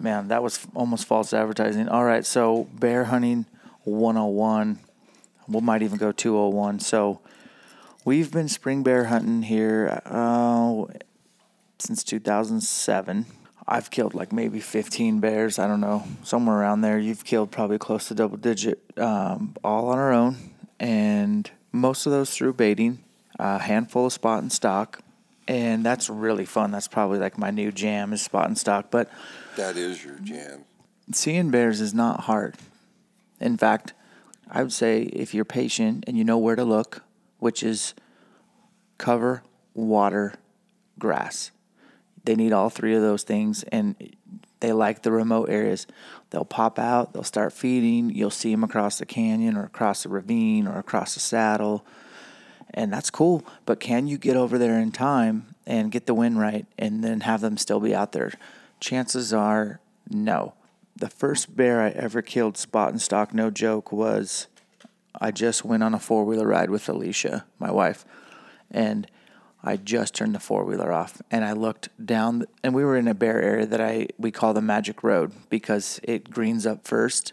[0.00, 1.88] man, that was almost false advertising.
[1.88, 3.46] All right, so bear hunting
[3.84, 4.80] 101.
[5.46, 6.80] We might even go 201.
[6.80, 7.20] So
[8.04, 10.84] we've been spring bear hunting here uh,
[11.78, 13.26] since 2007.
[13.66, 15.58] I've killed like maybe 15 bears.
[15.58, 16.98] I don't know, somewhere around there.
[16.98, 20.36] You've killed probably close to double digit, um, all on our own,
[20.80, 23.00] and most of those through baiting.
[23.38, 25.00] A handful of spot and stock,
[25.46, 26.72] and that's really fun.
[26.72, 28.90] That's probably like my new jam is spot and stock.
[28.90, 29.08] But
[29.56, 30.64] That is your jam.
[31.12, 32.56] seeing bears is not hard.
[33.40, 33.92] In fact,
[34.50, 37.02] I would say if you're patient and you know where to look,
[37.38, 37.94] which is
[38.96, 39.42] cover,
[39.74, 40.34] water,
[40.98, 41.52] grass.
[42.28, 43.94] They need all three of those things, and
[44.60, 45.86] they like the remote areas.
[46.28, 48.10] They'll pop out, they'll start feeding.
[48.10, 51.86] You'll see them across the canyon or across the ravine or across the saddle,
[52.74, 53.46] and that's cool.
[53.64, 57.20] But can you get over there in time and get the wind right and then
[57.20, 58.30] have them still be out there?
[58.78, 60.52] Chances are no.
[60.96, 64.48] The first bear I ever killed spot and stock, no joke, was
[65.18, 68.04] I just went on a four wheeler ride with Alicia, my wife,
[68.70, 69.08] and
[69.62, 73.08] I just turned the four wheeler off and I looked down and we were in
[73.08, 77.32] a bear area that I we call the Magic Road because it greens up first.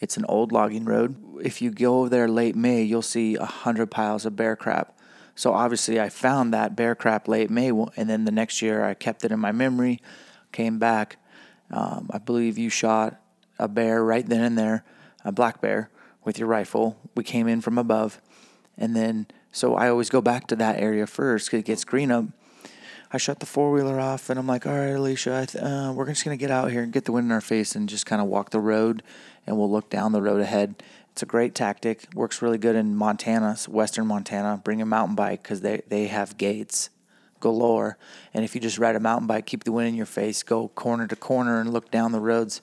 [0.00, 1.16] It's an old logging road.
[1.42, 4.96] If you go there late May, you'll see a hundred piles of bear crap.
[5.34, 8.94] So obviously, I found that bear crap late May, and then the next year I
[8.94, 10.00] kept it in my memory.
[10.52, 11.16] Came back,
[11.70, 13.20] um, I believe you shot
[13.58, 14.84] a bear right then and there,
[15.24, 15.90] a black bear
[16.24, 16.98] with your rifle.
[17.14, 18.20] We came in from above,
[18.76, 22.10] and then so I always go back to that area first because it gets green
[22.10, 22.26] up.
[23.12, 26.06] I shut the four wheeler off and I'm like, all right, Alicia, th- uh, we're
[26.06, 28.06] just going to get out here and get the wind in our face and just
[28.06, 29.02] kind of walk the road
[29.46, 30.80] and we'll look down the road ahead.
[31.10, 32.06] It's a great tactic.
[32.14, 34.60] Works really good in Montana, western Montana.
[34.62, 36.90] Bring a mountain bike because they, they have gates
[37.40, 37.98] galore.
[38.32, 40.68] And if you just ride a mountain bike, keep the wind in your face, go
[40.68, 42.62] corner to corner and look down the roads,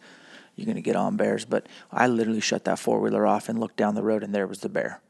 [0.56, 1.44] you're going to get on bears.
[1.44, 4.48] But I literally shut that four wheeler off and looked down the road and there
[4.48, 5.02] was the bear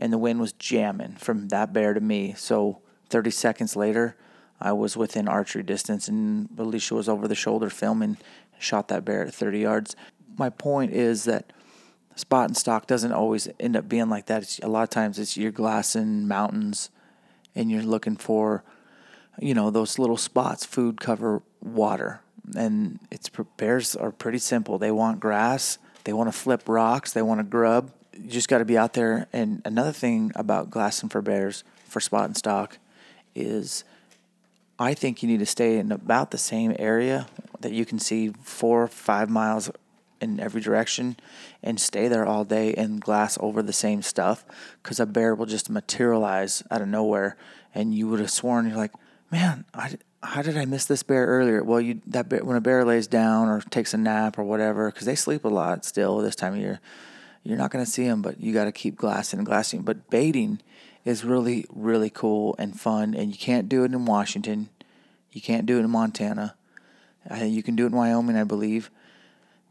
[0.00, 2.34] and the wind was jamming from that bear to me.
[2.36, 2.80] So
[3.10, 4.16] 30 seconds later,
[4.58, 8.16] I was within archery distance, and Alicia was over the shoulder filming,
[8.58, 9.96] shot that bear at 30 yards.
[10.36, 11.52] My point is that
[12.16, 14.42] spot and stock doesn't always end up being like that.
[14.42, 16.90] It's, a lot of times it's you're glassing mountains,
[17.54, 18.64] and you're looking for,
[19.38, 22.22] you know, those little spots, food, cover, water,
[22.56, 24.78] and it's bears are pretty simple.
[24.78, 27.90] They want grass, they want to flip rocks, they want to grub
[28.22, 29.26] you just got to be out there.
[29.32, 32.78] And another thing about glassing for bears for spot and stock
[33.34, 33.84] is
[34.78, 37.26] I think you need to stay in about the same area
[37.60, 39.70] that you can see four or five miles
[40.20, 41.16] in every direction
[41.62, 44.44] and stay there all day and glass over the same stuff
[44.82, 47.36] because a bear will just materialize out of nowhere
[47.74, 48.92] and you would have sworn you're like
[49.30, 51.64] man I, how did I miss this bear earlier?
[51.64, 54.90] Well, you that bear, when a bear lays down or takes a nap or whatever,
[54.90, 56.80] because they sleep a lot still this time of year
[57.42, 59.82] you're not going to see them, but you got to keep glassing and glassing.
[59.82, 60.60] But baiting
[61.04, 64.68] is really, really cool and fun, and you can't do it in Washington.
[65.32, 66.54] You can't do it in Montana.
[67.28, 68.90] I you can do it in Wyoming, I believe.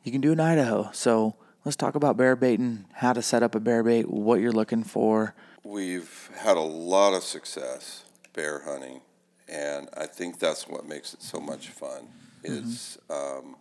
[0.03, 0.89] You can do it in Idaho.
[0.93, 4.51] So let's talk about bear baiting, how to set up a bear bait, what you're
[4.51, 5.35] looking for.
[5.63, 9.01] We've had a lot of success bear hunting,
[9.47, 12.07] and I think that's what makes it so much fun.
[12.43, 13.57] Is um,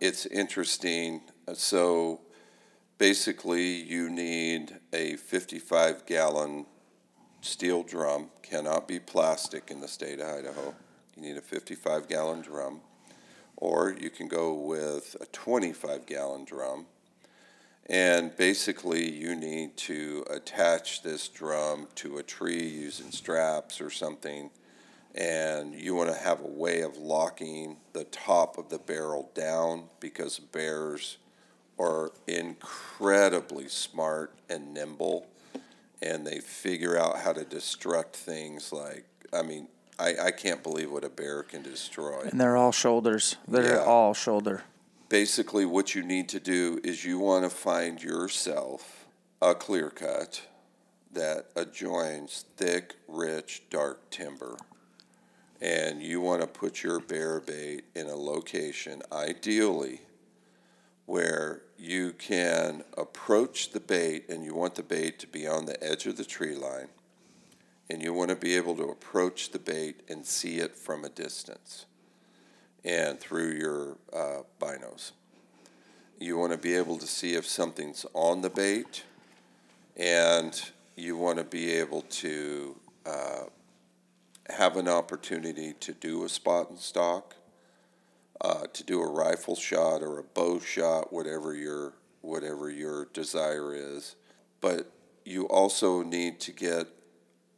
[0.00, 1.22] it's interesting.
[1.52, 2.20] So
[2.98, 6.66] basically, you need a 55 gallon
[7.40, 8.30] steel drum.
[8.42, 10.74] Cannot be plastic in the state of Idaho.
[11.16, 12.80] You need a 55 gallon drum,
[13.56, 16.86] or you can go with a 25 gallon drum.
[17.86, 24.50] And basically, you need to attach this drum to a tree using straps or something.
[25.14, 29.84] And you want to have a way of locking the top of the barrel down
[30.00, 31.18] because bears
[31.78, 35.26] are incredibly smart and nimble.
[36.02, 39.68] And they figure out how to destruct things like, I mean,
[39.98, 43.36] I, I can't believe what a bear can destroy And they're all shoulders.
[43.48, 43.82] They're Yeah.
[43.84, 44.64] all shoulder.
[45.08, 49.04] basically what you need to do is you want to find yourself
[49.40, 50.42] a clear cut
[51.12, 54.56] that adjoins thick, rich, dark timber.
[55.60, 60.00] And you want to put your bear bait in a location, ideally
[61.06, 65.82] where you can approach the bait and you want the bait to be on the
[65.84, 66.88] edge of the tree line
[67.90, 71.08] and you want to be able to approach the bait and see it from a
[71.08, 71.86] distance
[72.84, 75.12] and through your uh, binos.
[76.18, 79.04] You want to be able to see if something's on the bait
[79.96, 83.44] and you want to be able to uh,
[84.48, 87.34] have an opportunity to do a spot and stock
[88.44, 93.74] uh, to do a rifle shot or a bow shot, whatever your whatever your desire
[93.74, 94.16] is.
[94.60, 94.92] But
[95.24, 96.86] you also need to get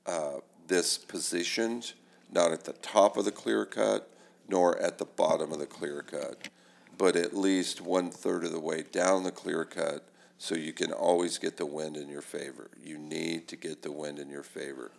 [0.06, 1.92] uh, this positioned
[2.30, 4.08] not at the top of the clear cut
[4.48, 6.48] nor at the bottom of the clear cut,
[6.96, 10.06] but at least one third of the way down the clear cut
[10.38, 12.70] so you can always get the wind in your favor.
[12.80, 14.92] You need to get the wind in your favor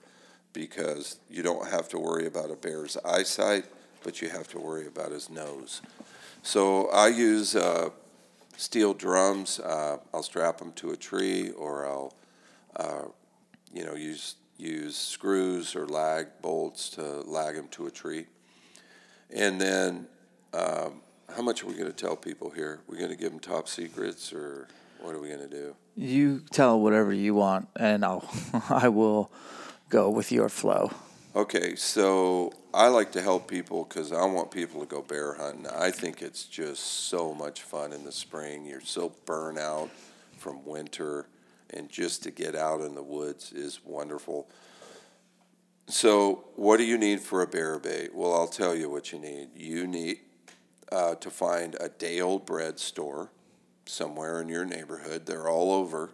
[0.52, 3.66] because you don't have to worry about a bear's eyesight
[4.04, 5.82] but you have to worry about his nose.
[6.43, 7.89] So I use uh,
[8.58, 9.60] steel drums.
[9.60, 12.14] Uh, I'll strap them to a tree, or I'll,
[12.76, 13.06] uh,
[13.74, 18.26] you know, use use screws or lag bolts to lag them to a tree.
[19.30, 20.08] And then,
[20.54, 21.02] um,
[21.36, 22.80] how much are we going to tell people here?
[22.88, 24.68] We're going to give them top secrets, or
[25.02, 25.76] what are we going to do?
[25.95, 28.28] You tell whatever you want, and I'll
[28.70, 29.32] I will
[29.89, 30.91] go with your flow.
[31.38, 35.68] Okay, so I like to help people because I want people to go bear hunting.
[35.68, 38.66] I think it's just so much fun in the spring.
[38.66, 39.92] You're so burnt out
[40.40, 41.28] from winter,
[41.70, 44.50] and just to get out in the woods is wonderful.
[45.86, 48.16] So, what do you need for a bear bait?
[48.16, 49.50] Well, I'll tell you what you need.
[49.56, 50.22] You need
[50.92, 53.30] uh, to find a day old bread store
[53.86, 55.28] somewhere in your neighborhood.
[55.28, 56.10] They're all over.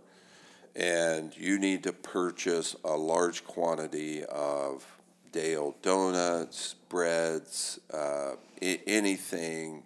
[0.75, 4.85] And you need to purchase a large quantity of
[5.33, 9.83] day old donuts, breads, uh, I- anything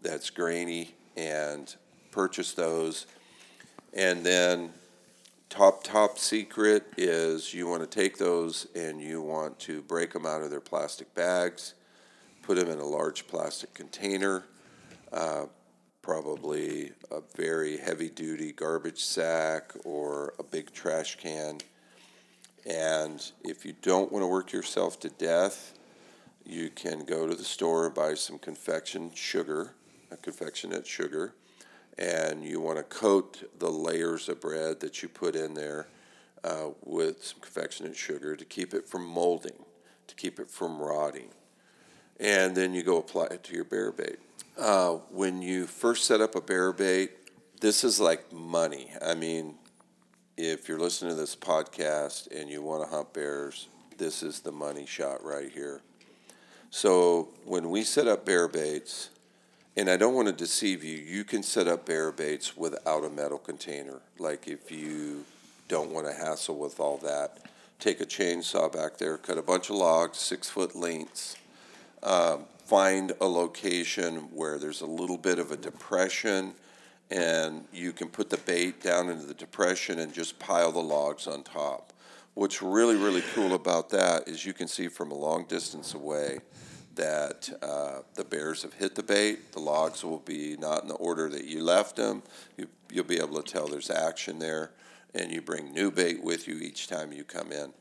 [0.00, 1.74] that's grainy, and
[2.12, 3.06] purchase those.
[3.92, 4.72] And then,
[5.50, 10.24] top, top secret is you want to take those and you want to break them
[10.24, 11.74] out of their plastic bags,
[12.42, 14.44] put them in a large plastic container,
[15.12, 15.46] uh,
[16.02, 21.58] probably a very heavy duty garbage sack or a big trash can
[22.68, 25.74] and if you don't want to work yourself to death,
[26.44, 29.74] you can go to the store and buy some confection sugar,
[30.10, 31.34] a confectionate sugar,
[31.98, 35.88] and you want to coat the layers of bread that you put in there
[36.44, 39.64] uh, with some confectionate sugar to keep it from molding,
[40.06, 41.28] to keep it from rotting.
[42.20, 44.18] And then you go apply it to your bear bait.
[44.58, 47.12] Uh, when you first set up a bear bait,
[47.60, 48.92] this is like money.
[49.04, 49.54] I mean,
[50.38, 53.66] if you're listening to this podcast and you want to hunt bears,
[53.98, 55.80] this is the money shot right here.
[56.70, 59.10] So when we set up bear baits,
[59.76, 63.10] and I don't want to deceive you, you can set up bear baits without a
[63.10, 64.00] metal container.
[64.16, 65.24] Like if you
[65.66, 67.38] don't want to hassle with all that,
[67.80, 71.36] take a chainsaw back there, cut a bunch of logs, six foot lengths,
[72.04, 76.54] um, find a location where there's a little bit of a depression
[77.10, 81.26] and you can put the bait down into the depression and just pile the logs
[81.26, 81.92] on top.
[82.34, 86.38] What's really, really cool about that is you can see from a long distance away
[86.94, 89.52] that uh, the bears have hit the bait.
[89.52, 92.22] The logs will be not in the order that you left them.
[92.56, 94.72] You, you'll be able to tell there's action there,
[95.14, 97.72] and you bring new bait with you each time you come in.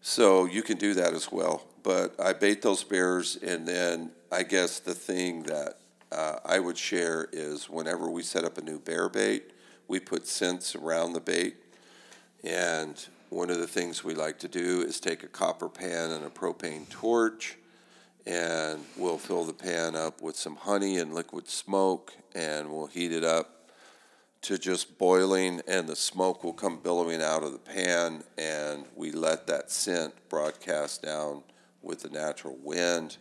[0.00, 1.64] So you can do that as well.
[1.82, 5.78] But I bait those bears, and then I guess the thing that
[6.12, 9.50] uh, I would share is whenever we set up a new bear bait,
[9.88, 11.56] we put scents around the bait.
[12.44, 16.24] And one of the things we like to do is take a copper pan and
[16.24, 17.56] a propane torch,
[18.26, 23.12] and we'll fill the pan up with some honey and liquid smoke, and we'll heat
[23.12, 23.70] it up
[24.42, 29.12] to just boiling, and the smoke will come billowing out of the pan, and we
[29.12, 31.42] let that scent broadcast down
[31.80, 33.16] with the natural wind.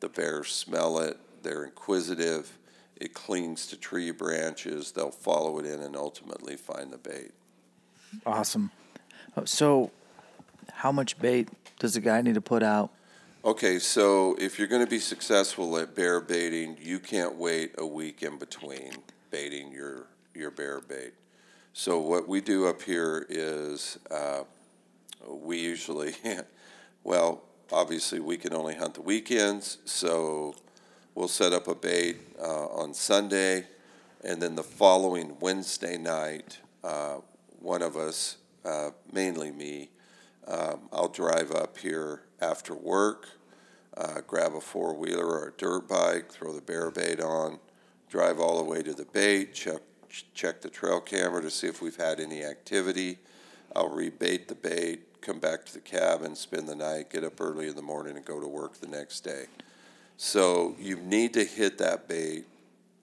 [0.00, 2.58] The bears smell it, they're inquisitive.
[2.96, 4.92] It clings to tree branches.
[4.92, 7.32] They'll follow it in and ultimately find the bait.
[8.26, 8.70] Awesome.
[9.44, 9.90] So,
[10.72, 12.90] how much bait does a guy need to put out?
[13.44, 17.86] Okay, so if you're going to be successful at bear baiting, you can't wait a
[17.86, 18.92] week in between
[19.30, 21.12] baiting your your bear bait.
[21.72, 24.44] So what we do up here is uh,
[25.28, 26.14] we usually,
[27.04, 27.42] well,
[27.72, 30.54] obviously we can only hunt the weekends, so
[31.14, 33.66] we'll set up a bait uh, on Sunday,
[34.22, 37.16] and then the following Wednesday night, uh,
[37.60, 39.90] one of us, uh, mainly me,
[40.46, 43.28] um, I'll drive up here after work,
[43.96, 47.58] uh, grab a four wheeler or a dirt bike, throw the bear bait on,
[48.10, 49.80] drive all the way to the bait, check
[50.32, 53.18] check the trail camera to see if we've had any activity.
[53.74, 57.66] I'll rebait the bait, come back to the cabin, spend the night, get up early
[57.66, 59.46] in the morning, and go to work the next day.
[60.16, 62.46] So you need to hit that bait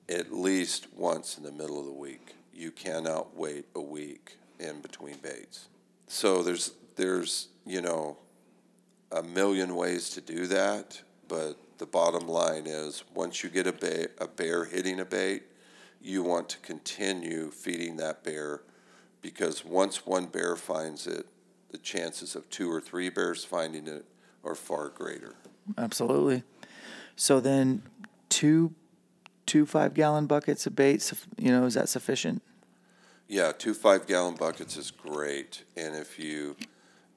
[0.09, 2.35] at least once in the middle of the week.
[2.53, 5.67] You cannot wait a week in between baits.
[6.07, 8.17] So there's there's you know
[9.11, 13.73] a million ways to do that, but the bottom line is once you get a,
[13.73, 15.43] bait, a bear hitting a bait,
[16.01, 18.61] you want to continue feeding that bear
[19.21, 21.25] because once one bear finds it,
[21.71, 24.05] the chances of two or three bears finding it
[24.43, 25.35] are far greater.
[25.77, 26.43] Absolutely.
[27.21, 27.83] So then,
[28.29, 28.73] two,
[29.45, 31.13] two five gallon buckets of bait.
[31.37, 32.41] You know, is that sufficient?
[33.27, 36.55] Yeah, two five gallon buckets is great, and if you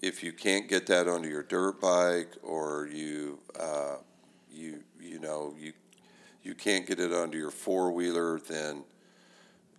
[0.03, 3.97] if you can't get that onto your dirt bike or you uh,
[4.53, 5.73] you you know you
[6.43, 8.85] you can't get it onto your four wheeler, then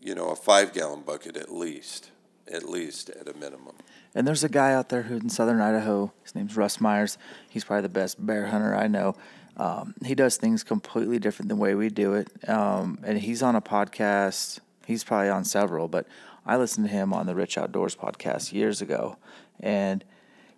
[0.01, 2.09] you know a five gallon bucket at least,
[2.51, 3.75] at least at a minimum.
[4.15, 6.11] And there's a guy out there who's in southern Idaho.
[6.23, 7.19] His name's Russ Myers.
[7.47, 9.15] He's probably the best bear hunter I know.
[9.57, 12.27] Um, he does things completely different than the way we do it.
[12.49, 14.59] Um, and he's on a podcast.
[14.85, 16.07] He's probably on several, but
[16.45, 19.17] I listened to him on the Rich Outdoors podcast years ago,
[19.59, 20.03] and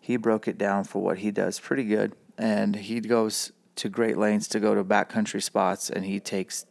[0.02, 2.14] he broke it down for what he does pretty good.
[2.38, 6.66] And he goes to great lengths to go to backcountry spots, and he takes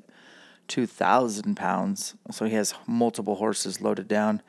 [0.69, 2.15] 2,000 pounds.
[2.31, 4.43] So he has multiple horses loaded down,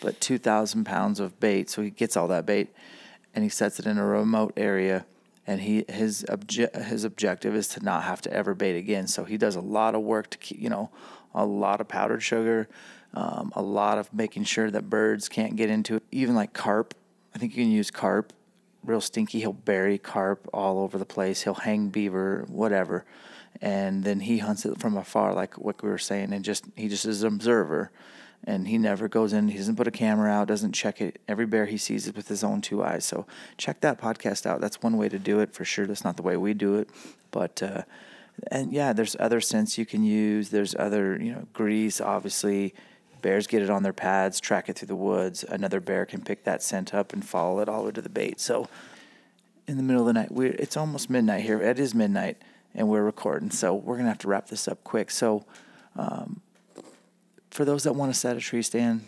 [0.00, 1.70] but 2,000 pounds of bait.
[1.70, 2.74] So he gets all that bait
[3.34, 5.06] and he sets it in a remote area.
[5.50, 9.08] And he his obje- his objective is to not have to ever bait again.
[9.08, 10.90] So he does a lot of work to keep, you know,
[11.34, 12.68] a lot of powdered sugar,
[13.14, 16.04] um, a lot of making sure that birds can't get into it.
[16.12, 16.94] Even like carp,
[17.34, 18.32] I think you can use carp.
[18.84, 19.40] Real stinky.
[19.40, 21.42] He'll bury carp all over the place.
[21.42, 23.04] He'll hang beaver, whatever,
[23.60, 26.88] and then he hunts it from afar, like what we were saying, and just he
[26.88, 27.90] just is an observer,
[28.44, 29.48] and he never goes in.
[29.48, 30.48] He doesn't put a camera out.
[30.48, 31.20] Doesn't check it.
[31.28, 33.04] Every bear he sees it with his own two eyes.
[33.04, 33.26] So
[33.56, 34.60] check that podcast out.
[34.60, 35.86] That's one way to do it for sure.
[35.86, 36.88] That's not the way we do it,
[37.30, 37.62] but.
[37.62, 37.82] Uh,
[38.50, 40.48] and yeah, there's other scents you can use.
[40.48, 42.72] There's other, you know, grease, obviously
[43.20, 45.44] Bears get it on their pads, track it through the woods.
[45.44, 48.08] Another bear can pick that scent up and follow it all the way to the
[48.08, 48.40] bait.
[48.40, 48.68] So
[49.66, 51.60] in the middle of the night, we it's almost midnight here.
[51.60, 52.38] It is midnight,
[52.74, 53.50] and we're recording.
[53.50, 55.10] So we're gonna have to wrap this up quick.
[55.10, 55.44] So
[55.96, 56.40] um,
[57.50, 59.06] for those that want to set a tree stand,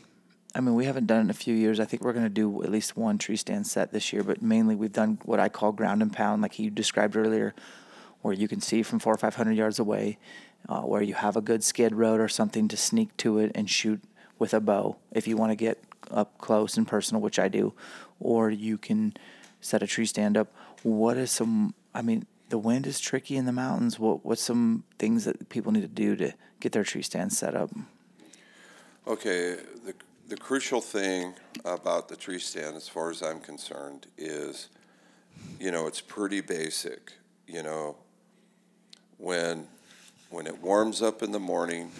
[0.54, 1.80] I mean, we haven't done it in a few years.
[1.80, 4.42] I think we're going to do at least one tree stand set this year, but
[4.42, 7.54] mainly we've done what I call ground and pound, like you described earlier,
[8.20, 10.18] where you can see from four or five hundred yards away
[10.68, 13.68] uh, where you have a good skid road or something to sneak to it and
[13.68, 14.00] shoot
[14.38, 17.72] with a bow if you want to get up close and personal, which I do,
[18.20, 19.14] or you can
[19.60, 20.52] set a tree stand up.
[20.82, 21.74] What is some?
[21.94, 23.98] I mean, the wind is tricky in the mountains.
[23.98, 27.54] What what's some things that people need to do to get their tree stand set
[27.54, 27.70] up?
[29.04, 29.94] Okay, the
[30.28, 31.34] the crucial thing
[31.64, 34.68] about the tree stand, as far as I'm concerned, is,
[35.58, 37.12] you know, it's pretty basic.
[37.48, 37.96] You know,
[39.18, 39.66] when
[40.30, 41.90] when it warms up in the morning,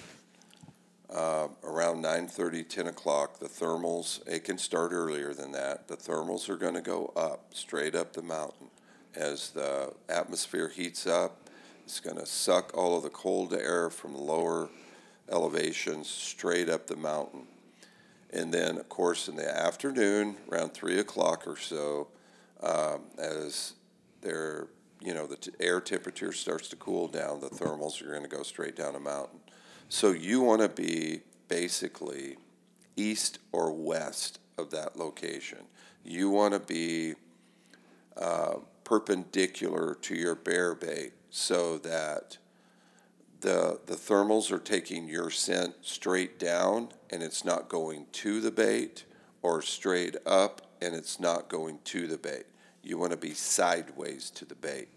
[1.13, 6.49] uh, around 9.30, 10 o'clock, the thermals, it can start earlier than that, the thermals
[6.49, 8.69] are going to go up, straight up the mountain.
[9.15, 11.51] As the atmosphere heats up,
[11.85, 14.71] it's going to suck all of the cold air from the lower
[15.31, 17.47] elevations straight up the mountain.
[18.31, 22.09] And then, of course, in the afternoon, around 3 o'clock or so,
[22.63, 23.75] um, as
[24.21, 24.69] they're
[25.05, 28.29] you know the t- air temperature starts to cool down, the thermals are going to
[28.29, 29.41] go straight down a mountain.
[29.89, 32.37] So you want to be basically
[32.97, 35.59] east or west of that location.
[36.05, 37.15] You want to be
[38.17, 38.55] uh,
[38.85, 42.39] perpendicular to your bear bait so that
[43.43, 48.51] the the thermals are taking your scent straight down and it's not going to the
[48.51, 49.05] bait
[49.43, 52.47] or straight up and it's not going to the bait.
[52.83, 54.89] You want to be sideways to the bait,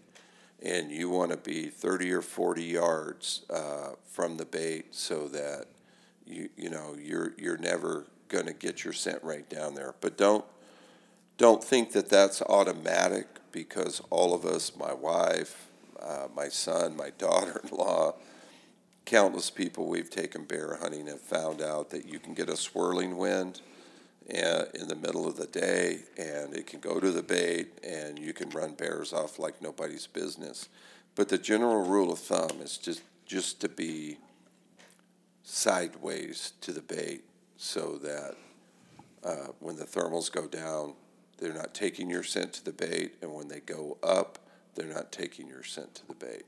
[0.60, 5.66] and you want to be 30 or 40 yards uh, from the bait so that
[6.26, 9.94] you you know you're you're never going to get your scent right down there.
[10.00, 10.44] But don't
[11.38, 15.68] don't think that that's automatic because all of us, my wife,
[16.00, 18.14] uh, my son, my daughter-in-law,
[19.06, 23.16] countless people we've taken bear hunting have found out that you can get a swirling
[23.16, 23.62] wind
[24.28, 28.32] in the middle of the day, and it can go to the bait, and you
[28.32, 30.68] can run bears off like nobody's business.
[31.14, 34.18] But the general rule of thumb is just just to be
[35.42, 37.22] sideways to the bait,
[37.56, 38.34] so that
[39.24, 40.94] uh, when the thermals go down,
[41.38, 44.38] they're not taking your scent to the bait, and when they go up,
[44.74, 46.44] they're not taking your scent to the bait.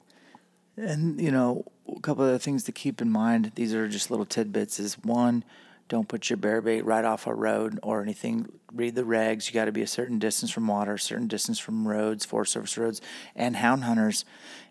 [0.79, 1.65] And you know,
[1.95, 3.53] a couple of things to keep in mind.
[3.55, 4.79] These are just little tidbits.
[4.79, 5.45] Is one,
[5.89, 8.47] don't put your bear bait right off a road or anything.
[8.73, 9.49] Read the regs.
[9.49, 12.79] You got to be a certain distance from water, certain distance from roads, Forest Service
[12.79, 13.01] roads,
[13.35, 14.25] and hound hunters.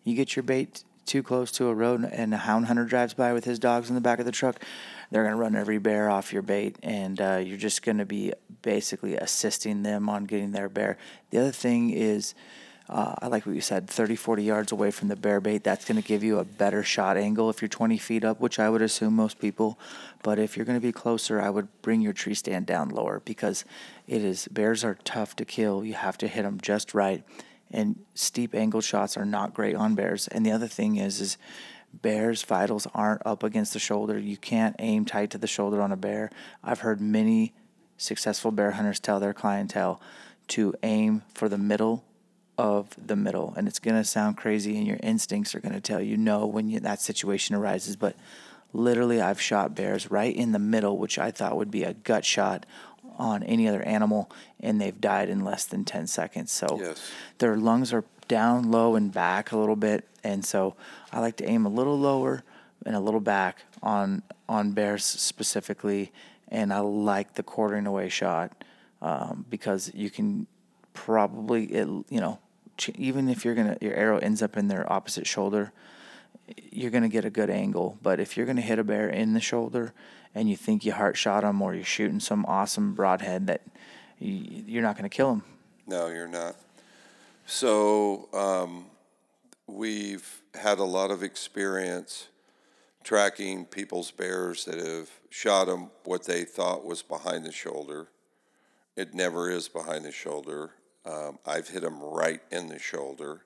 [0.03, 3.33] You get your bait too close to a road and a hound hunter drives by
[3.33, 4.61] with his dogs in the back of the truck,
[5.09, 8.05] they're going to run every bear off your bait, and uh, you're just going to
[8.05, 10.97] be basically assisting them on getting their bear.
[11.29, 12.35] The other thing is,
[12.89, 15.63] uh, I like what you said 30, 40 yards away from the bear bait.
[15.63, 18.59] That's going to give you a better shot angle if you're 20 feet up, which
[18.59, 19.77] I would assume most people.
[20.23, 23.21] But if you're going to be closer, I would bring your tree stand down lower
[23.25, 23.65] because
[24.07, 25.83] it is bears are tough to kill.
[25.83, 27.23] You have to hit them just right
[27.71, 30.27] and steep angle shots are not great on bears.
[30.27, 31.37] And the other thing is, is
[31.93, 34.17] bears' vitals aren't up against the shoulder.
[34.17, 36.31] You can't aim tight to the shoulder on a bear.
[36.63, 37.53] I've heard many
[37.97, 39.99] successful bear hunters tell their clientele
[40.49, 42.05] to aim for the middle
[42.57, 43.53] of the middle.
[43.55, 46.45] And it's going to sound crazy, and your instincts are going to tell you no
[46.45, 47.95] when you, that situation arises.
[47.95, 48.15] But
[48.73, 52.25] literally, I've shot bears right in the middle, which I thought would be a gut
[52.25, 52.65] shot
[53.17, 54.29] on any other animal,
[54.59, 56.51] and they've died in less than 10 seconds.
[56.51, 57.11] So Yes.
[57.39, 60.07] their lungs are down low and back a little bit.
[60.23, 60.75] And so
[61.11, 62.43] I like to aim a little lower
[62.85, 66.11] and a little back on, on bears specifically.
[66.49, 68.63] And I like the quartering away shot
[69.01, 70.45] um, because you can
[70.93, 72.39] probably, it, you know,
[72.95, 75.71] even if you're to, your arrow ends up in their opposite shoulder,
[76.71, 77.97] you're to get a good angle.
[78.01, 79.93] But if you're to hit a bear in the shoulder
[80.33, 83.61] and you think you heart shot him or you're shooting some awesome broadhead that
[84.19, 85.43] you, you're not to kill him.
[85.85, 86.55] No, you're not.
[87.45, 88.85] So um,
[89.67, 92.27] we've had a lot of experience
[93.03, 98.07] tracking people's bears that have shot them what they thought was behind the shoulder.
[98.97, 100.71] It never is behind the shoulder.
[101.07, 103.43] Um, I've hit them right in the shoulder,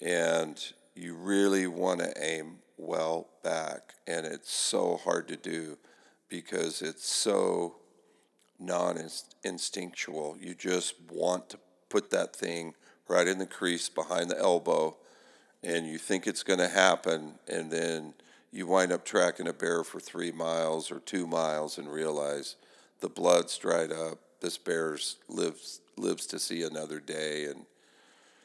[0.00, 0.58] and
[0.94, 5.76] you really want to aim well back, and it's so hard to do
[6.28, 7.76] because it's so
[8.58, 8.98] non
[9.44, 10.36] instinctual.
[10.40, 11.58] You just want to
[11.90, 12.74] put that thing
[13.08, 14.96] right in the crease behind the elbow,
[15.62, 18.14] and you think it's going to happen, and then
[18.50, 22.56] you wind up tracking a bear for three miles or two miles and realize
[23.00, 24.18] the blood's dried up.
[24.40, 27.66] This bear's lives lives to see another day, and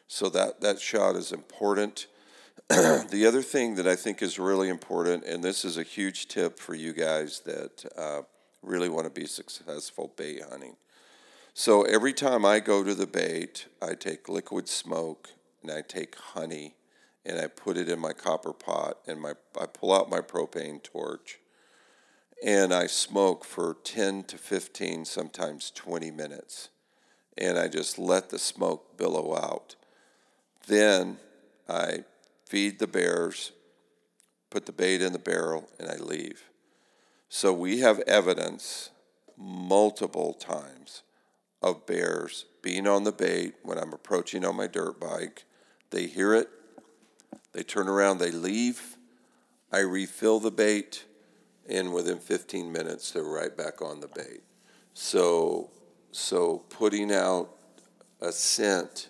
[0.07, 2.07] so that that shot is important.
[2.69, 6.59] the other thing that I think is really important, and this is a huge tip
[6.59, 8.21] for you guys that uh,
[8.61, 10.75] really want to be successful bait hunting.
[11.53, 15.29] So every time I go to the bait, I take liquid smoke
[15.61, 16.75] and I take honey
[17.25, 20.81] and I put it in my copper pot and my I pull out my propane
[20.81, 21.39] torch
[22.43, 26.69] and I smoke for 10 to 15 sometimes 20 minutes
[27.37, 29.75] and I just let the smoke billow out.
[30.67, 31.17] Then
[31.67, 32.03] I
[32.45, 33.51] feed the bears,
[34.49, 36.43] put the bait in the barrel and I leave.
[37.29, 38.89] So we have evidence
[39.37, 41.03] multiple times
[41.61, 45.45] of bears being on the bait when I'm approaching on my dirt bike.
[45.91, 46.49] They hear it,
[47.53, 48.97] they turn around, they leave.
[49.71, 51.05] I refill the bait,
[51.69, 54.41] and within 15 minutes, they're right back on the bait.
[54.93, 55.69] So,
[56.11, 57.49] so putting out
[58.21, 59.09] a scent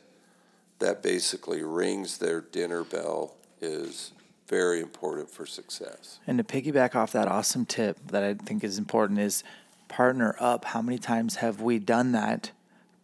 [0.79, 4.11] that basically rings their dinner bell is
[4.47, 6.19] very important for success.
[6.27, 9.43] And to piggyback off that awesome tip that I think is important is
[9.87, 10.65] partner up.
[10.65, 12.51] How many times have we done that,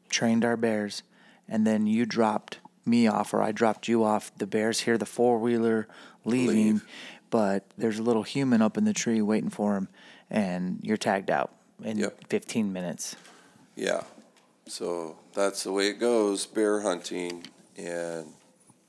[0.09, 1.03] trained our bears,
[1.47, 4.31] and then you dropped me off or I dropped you off?
[4.37, 5.87] The bears hear the four wheeler
[6.25, 6.87] leaving, Leave.
[7.29, 9.87] but there's a little human up in the tree waiting for him,
[10.29, 12.27] and you're tagged out in Yep.
[12.29, 13.15] 15 minutes.
[13.77, 14.01] Yeah.
[14.67, 17.45] So that's the way it goes, bear hunting.
[17.77, 18.33] And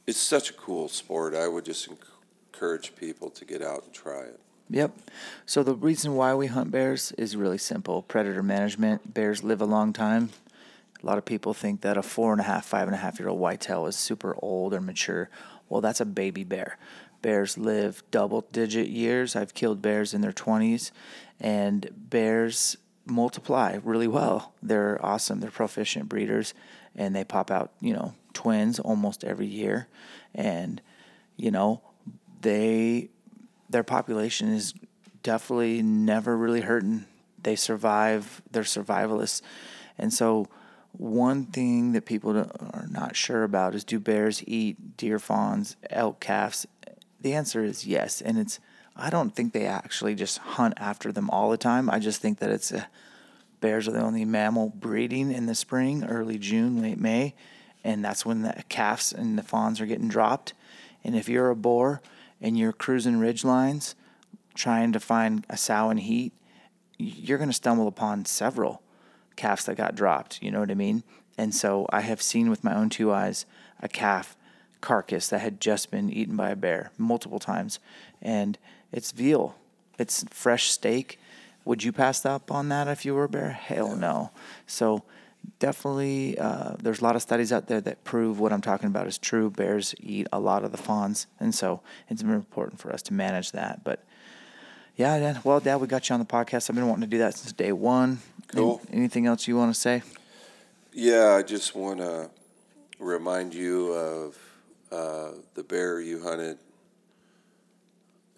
[0.06, 1.34] it's such a cool sport.
[1.34, 1.88] I would just
[2.52, 4.40] encourage people to get out and try it.
[4.70, 4.98] Yep.
[5.46, 9.14] So the reason why we hunt bears is really simple predator management.
[9.14, 10.30] Bears live a long time.
[11.02, 13.20] A lot of people think that a four and a half, five and a half
[13.20, 15.30] year old whitetail is super old or mature.
[15.68, 16.78] Well, that's a baby bear.
[17.22, 19.36] Bears live double digit years.
[19.36, 20.90] I've killed bears in their 20s,
[21.40, 22.76] and bears
[23.08, 24.52] multiply really well.
[24.62, 25.40] They're awesome.
[25.40, 26.54] They're proficient breeders,
[26.94, 29.88] and they pop out, you know, twins almost every year.
[30.34, 30.80] And,
[31.36, 31.82] you know,
[32.40, 33.10] they
[33.70, 34.74] their population is
[35.22, 37.06] definitely never really hurting.
[37.42, 38.42] They survive.
[38.50, 39.42] They're survivalists,
[39.96, 40.48] and so
[40.92, 46.20] one thing that people are not sure about is do bears eat deer fawns, elk
[46.20, 46.66] calves?
[47.20, 48.60] The answer is yes, and it's.
[48.98, 51.88] I don't think they actually just hunt after them all the time.
[51.88, 52.88] I just think that it's a,
[53.60, 57.34] bears are the only mammal breeding in the spring, early June, late May,
[57.84, 60.52] and that's when the calves and the fawns are getting dropped.
[61.04, 62.02] And if you're a boar
[62.40, 63.94] and you're cruising ridge lines
[64.54, 66.32] trying to find a sow in heat,
[66.98, 68.82] you're going to stumble upon several
[69.36, 70.42] calves that got dropped.
[70.42, 71.04] You know what I mean?
[71.36, 73.46] And so I have seen with my own two eyes
[73.80, 74.36] a calf
[74.80, 77.78] carcass that had just been eaten by a bear multiple times.
[78.20, 78.58] And
[78.92, 79.56] it's veal,
[79.98, 81.18] it's fresh steak.
[81.64, 83.50] Would you pass up on that if you were a bear?
[83.50, 84.30] Hell no.
[84.66, 85.04] So
[85.58, 89.06] definitely, uh, there's a lot of studies out there that prove what I'm talking about
[89.06, 89.50] is true.
[89.50, 93.12] Bears eat a lot of the fawns, and so it's very important for us to
[93.12, 93.84] manage that.
[93.84, 94.02] But
[94.96, 95.40] yeah, Dad.
[95.44, 96.70] Well, Dad, we got you on the podcast.
[96.70, 98.20] I've been wanting to do that since day one.
[98.48, 98.80] Cool.
[98.88, 100.02] Any- anything else you want to say?
[100.92, 102.30] Yeah, I just want to
[102.98, 104.38] remind you of
[104.90, 106.58] uh, the bear you hunted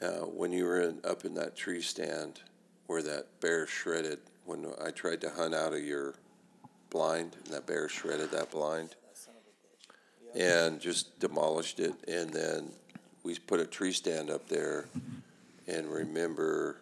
[0.03, 2.40] uh, when you were in, up in that tree stand
[2.86, 4.18] where that bear shredded.
[4.44, 6.14] When I tried to hunt out of your
[6.88, 8.96] blind, and that bear shredded that blind
[10.34, 11.94] and just demolished it.
[12.09, 12.70] And then
[13.22, 14.86] we put a tree stand up there,
[15.66, 16.76] and remember.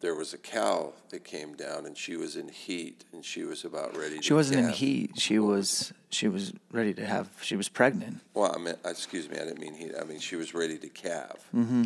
[0.00, 3.64] There was a cow that came down, and she was in heat, and she was
[3.64, 4.16] about ready.
[4.16, 5.18] to She wasn't in heat.
[5.18, 7.30] She was she was ready to have.
[7.40, 8.20] She was pregnant.
[8.34, 9.92] Well, I meant, excuse me, I didn't mean heat.
[9.98, 11.42] I mean, she was ready to calve.
[11.54, 11.84] Mm-hmm.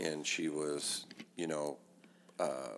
[0.00, 1.76] And she was, you know,
[2.40, 2.76] uh,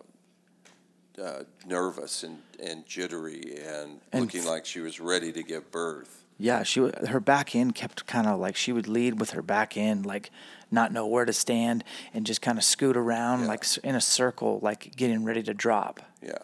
[1.23, 5.71] uh, nervous and, and jittery and, And looking f- like she was ready to give
[5.71, 6.25] birth.
[6.39, 9.43] Yeah, she wa- her back end kept kind of like she would lead with her
[9.43, 10.31] back end, like
[10.73, 13.47] not know where to stand and just kind of scoot around Yeah.
[13.47, 16.01] like in a circle, like getting ready to drop.
[16.21, 16.39] Yeah.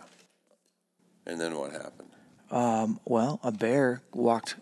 [1.27, 2.09] And then what happened?
[3.05, 4.55] Well, a bear walked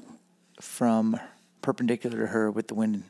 [0.61, 1.21] from
[1.61, 3.05] perpendicular to her with the wind,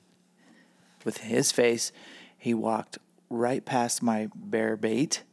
[1.05, 1.93] with his face.
[2.39, 5.25] He walked right past my bear bait.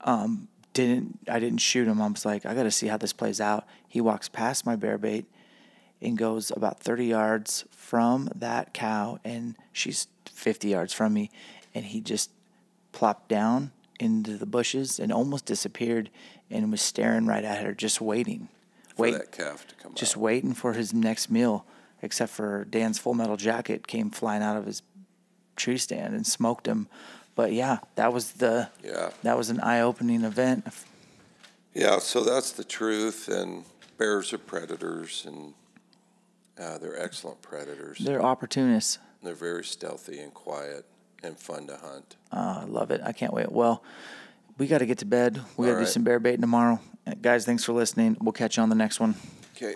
[0.00, 2.00] Um, didn't I didn't shoot him.
[2.00, 3.66] I was like, I got to see how this plays out.
[3.86, 5.26] He walks past my bear bait
[6.00, 11.30] and goes about 30 yards from that cow, and she's 50 yards from me,
[11.74, 12.30] and he just
[12.92, 16.08] plopped down into the bushes and almost disappeared,
[16.50, 18.48] and was staring right at her, just waiting,
[18.94, 20.22] For wait, that calf to come just out.
[20.22, 21.66] waiting for his next meal.
[22.00, 24.82] Except for Dan's full metal jacket came flying out of his
[25.58, 26.88] tree stand and smoked him.
[27.34, 29.10] But yeah, that was the Yeah.
[29.22, 30.66] that was an eye opening event.
[31.74, 33.28] Yeah, so that's the truth.
[33.28, 33.64] And
[33.98, 35.54] bears are predators, and
[36.58, 37.98] uh, they're excellent predators.
[37.98, 38.98] They're opportunists.
[39.22, 40.84] They're very stealthy and quiet
[41.22, 42.16] and fun to hunt.
[42.32, 43.00] Uh, I love it.
[43.04, 43.50] I can't wait.
[43.52, 43.82] Well,
[44.56, 45.40] we got to get to bed.
[45.56, 46.80] We got to All do some bear baiting tomorrow.
[47.22, 48.16] Guys, thanks for listening.
[48.20, 49.14] We'll catch you on the next one.
[49.56, 49.74] Okay.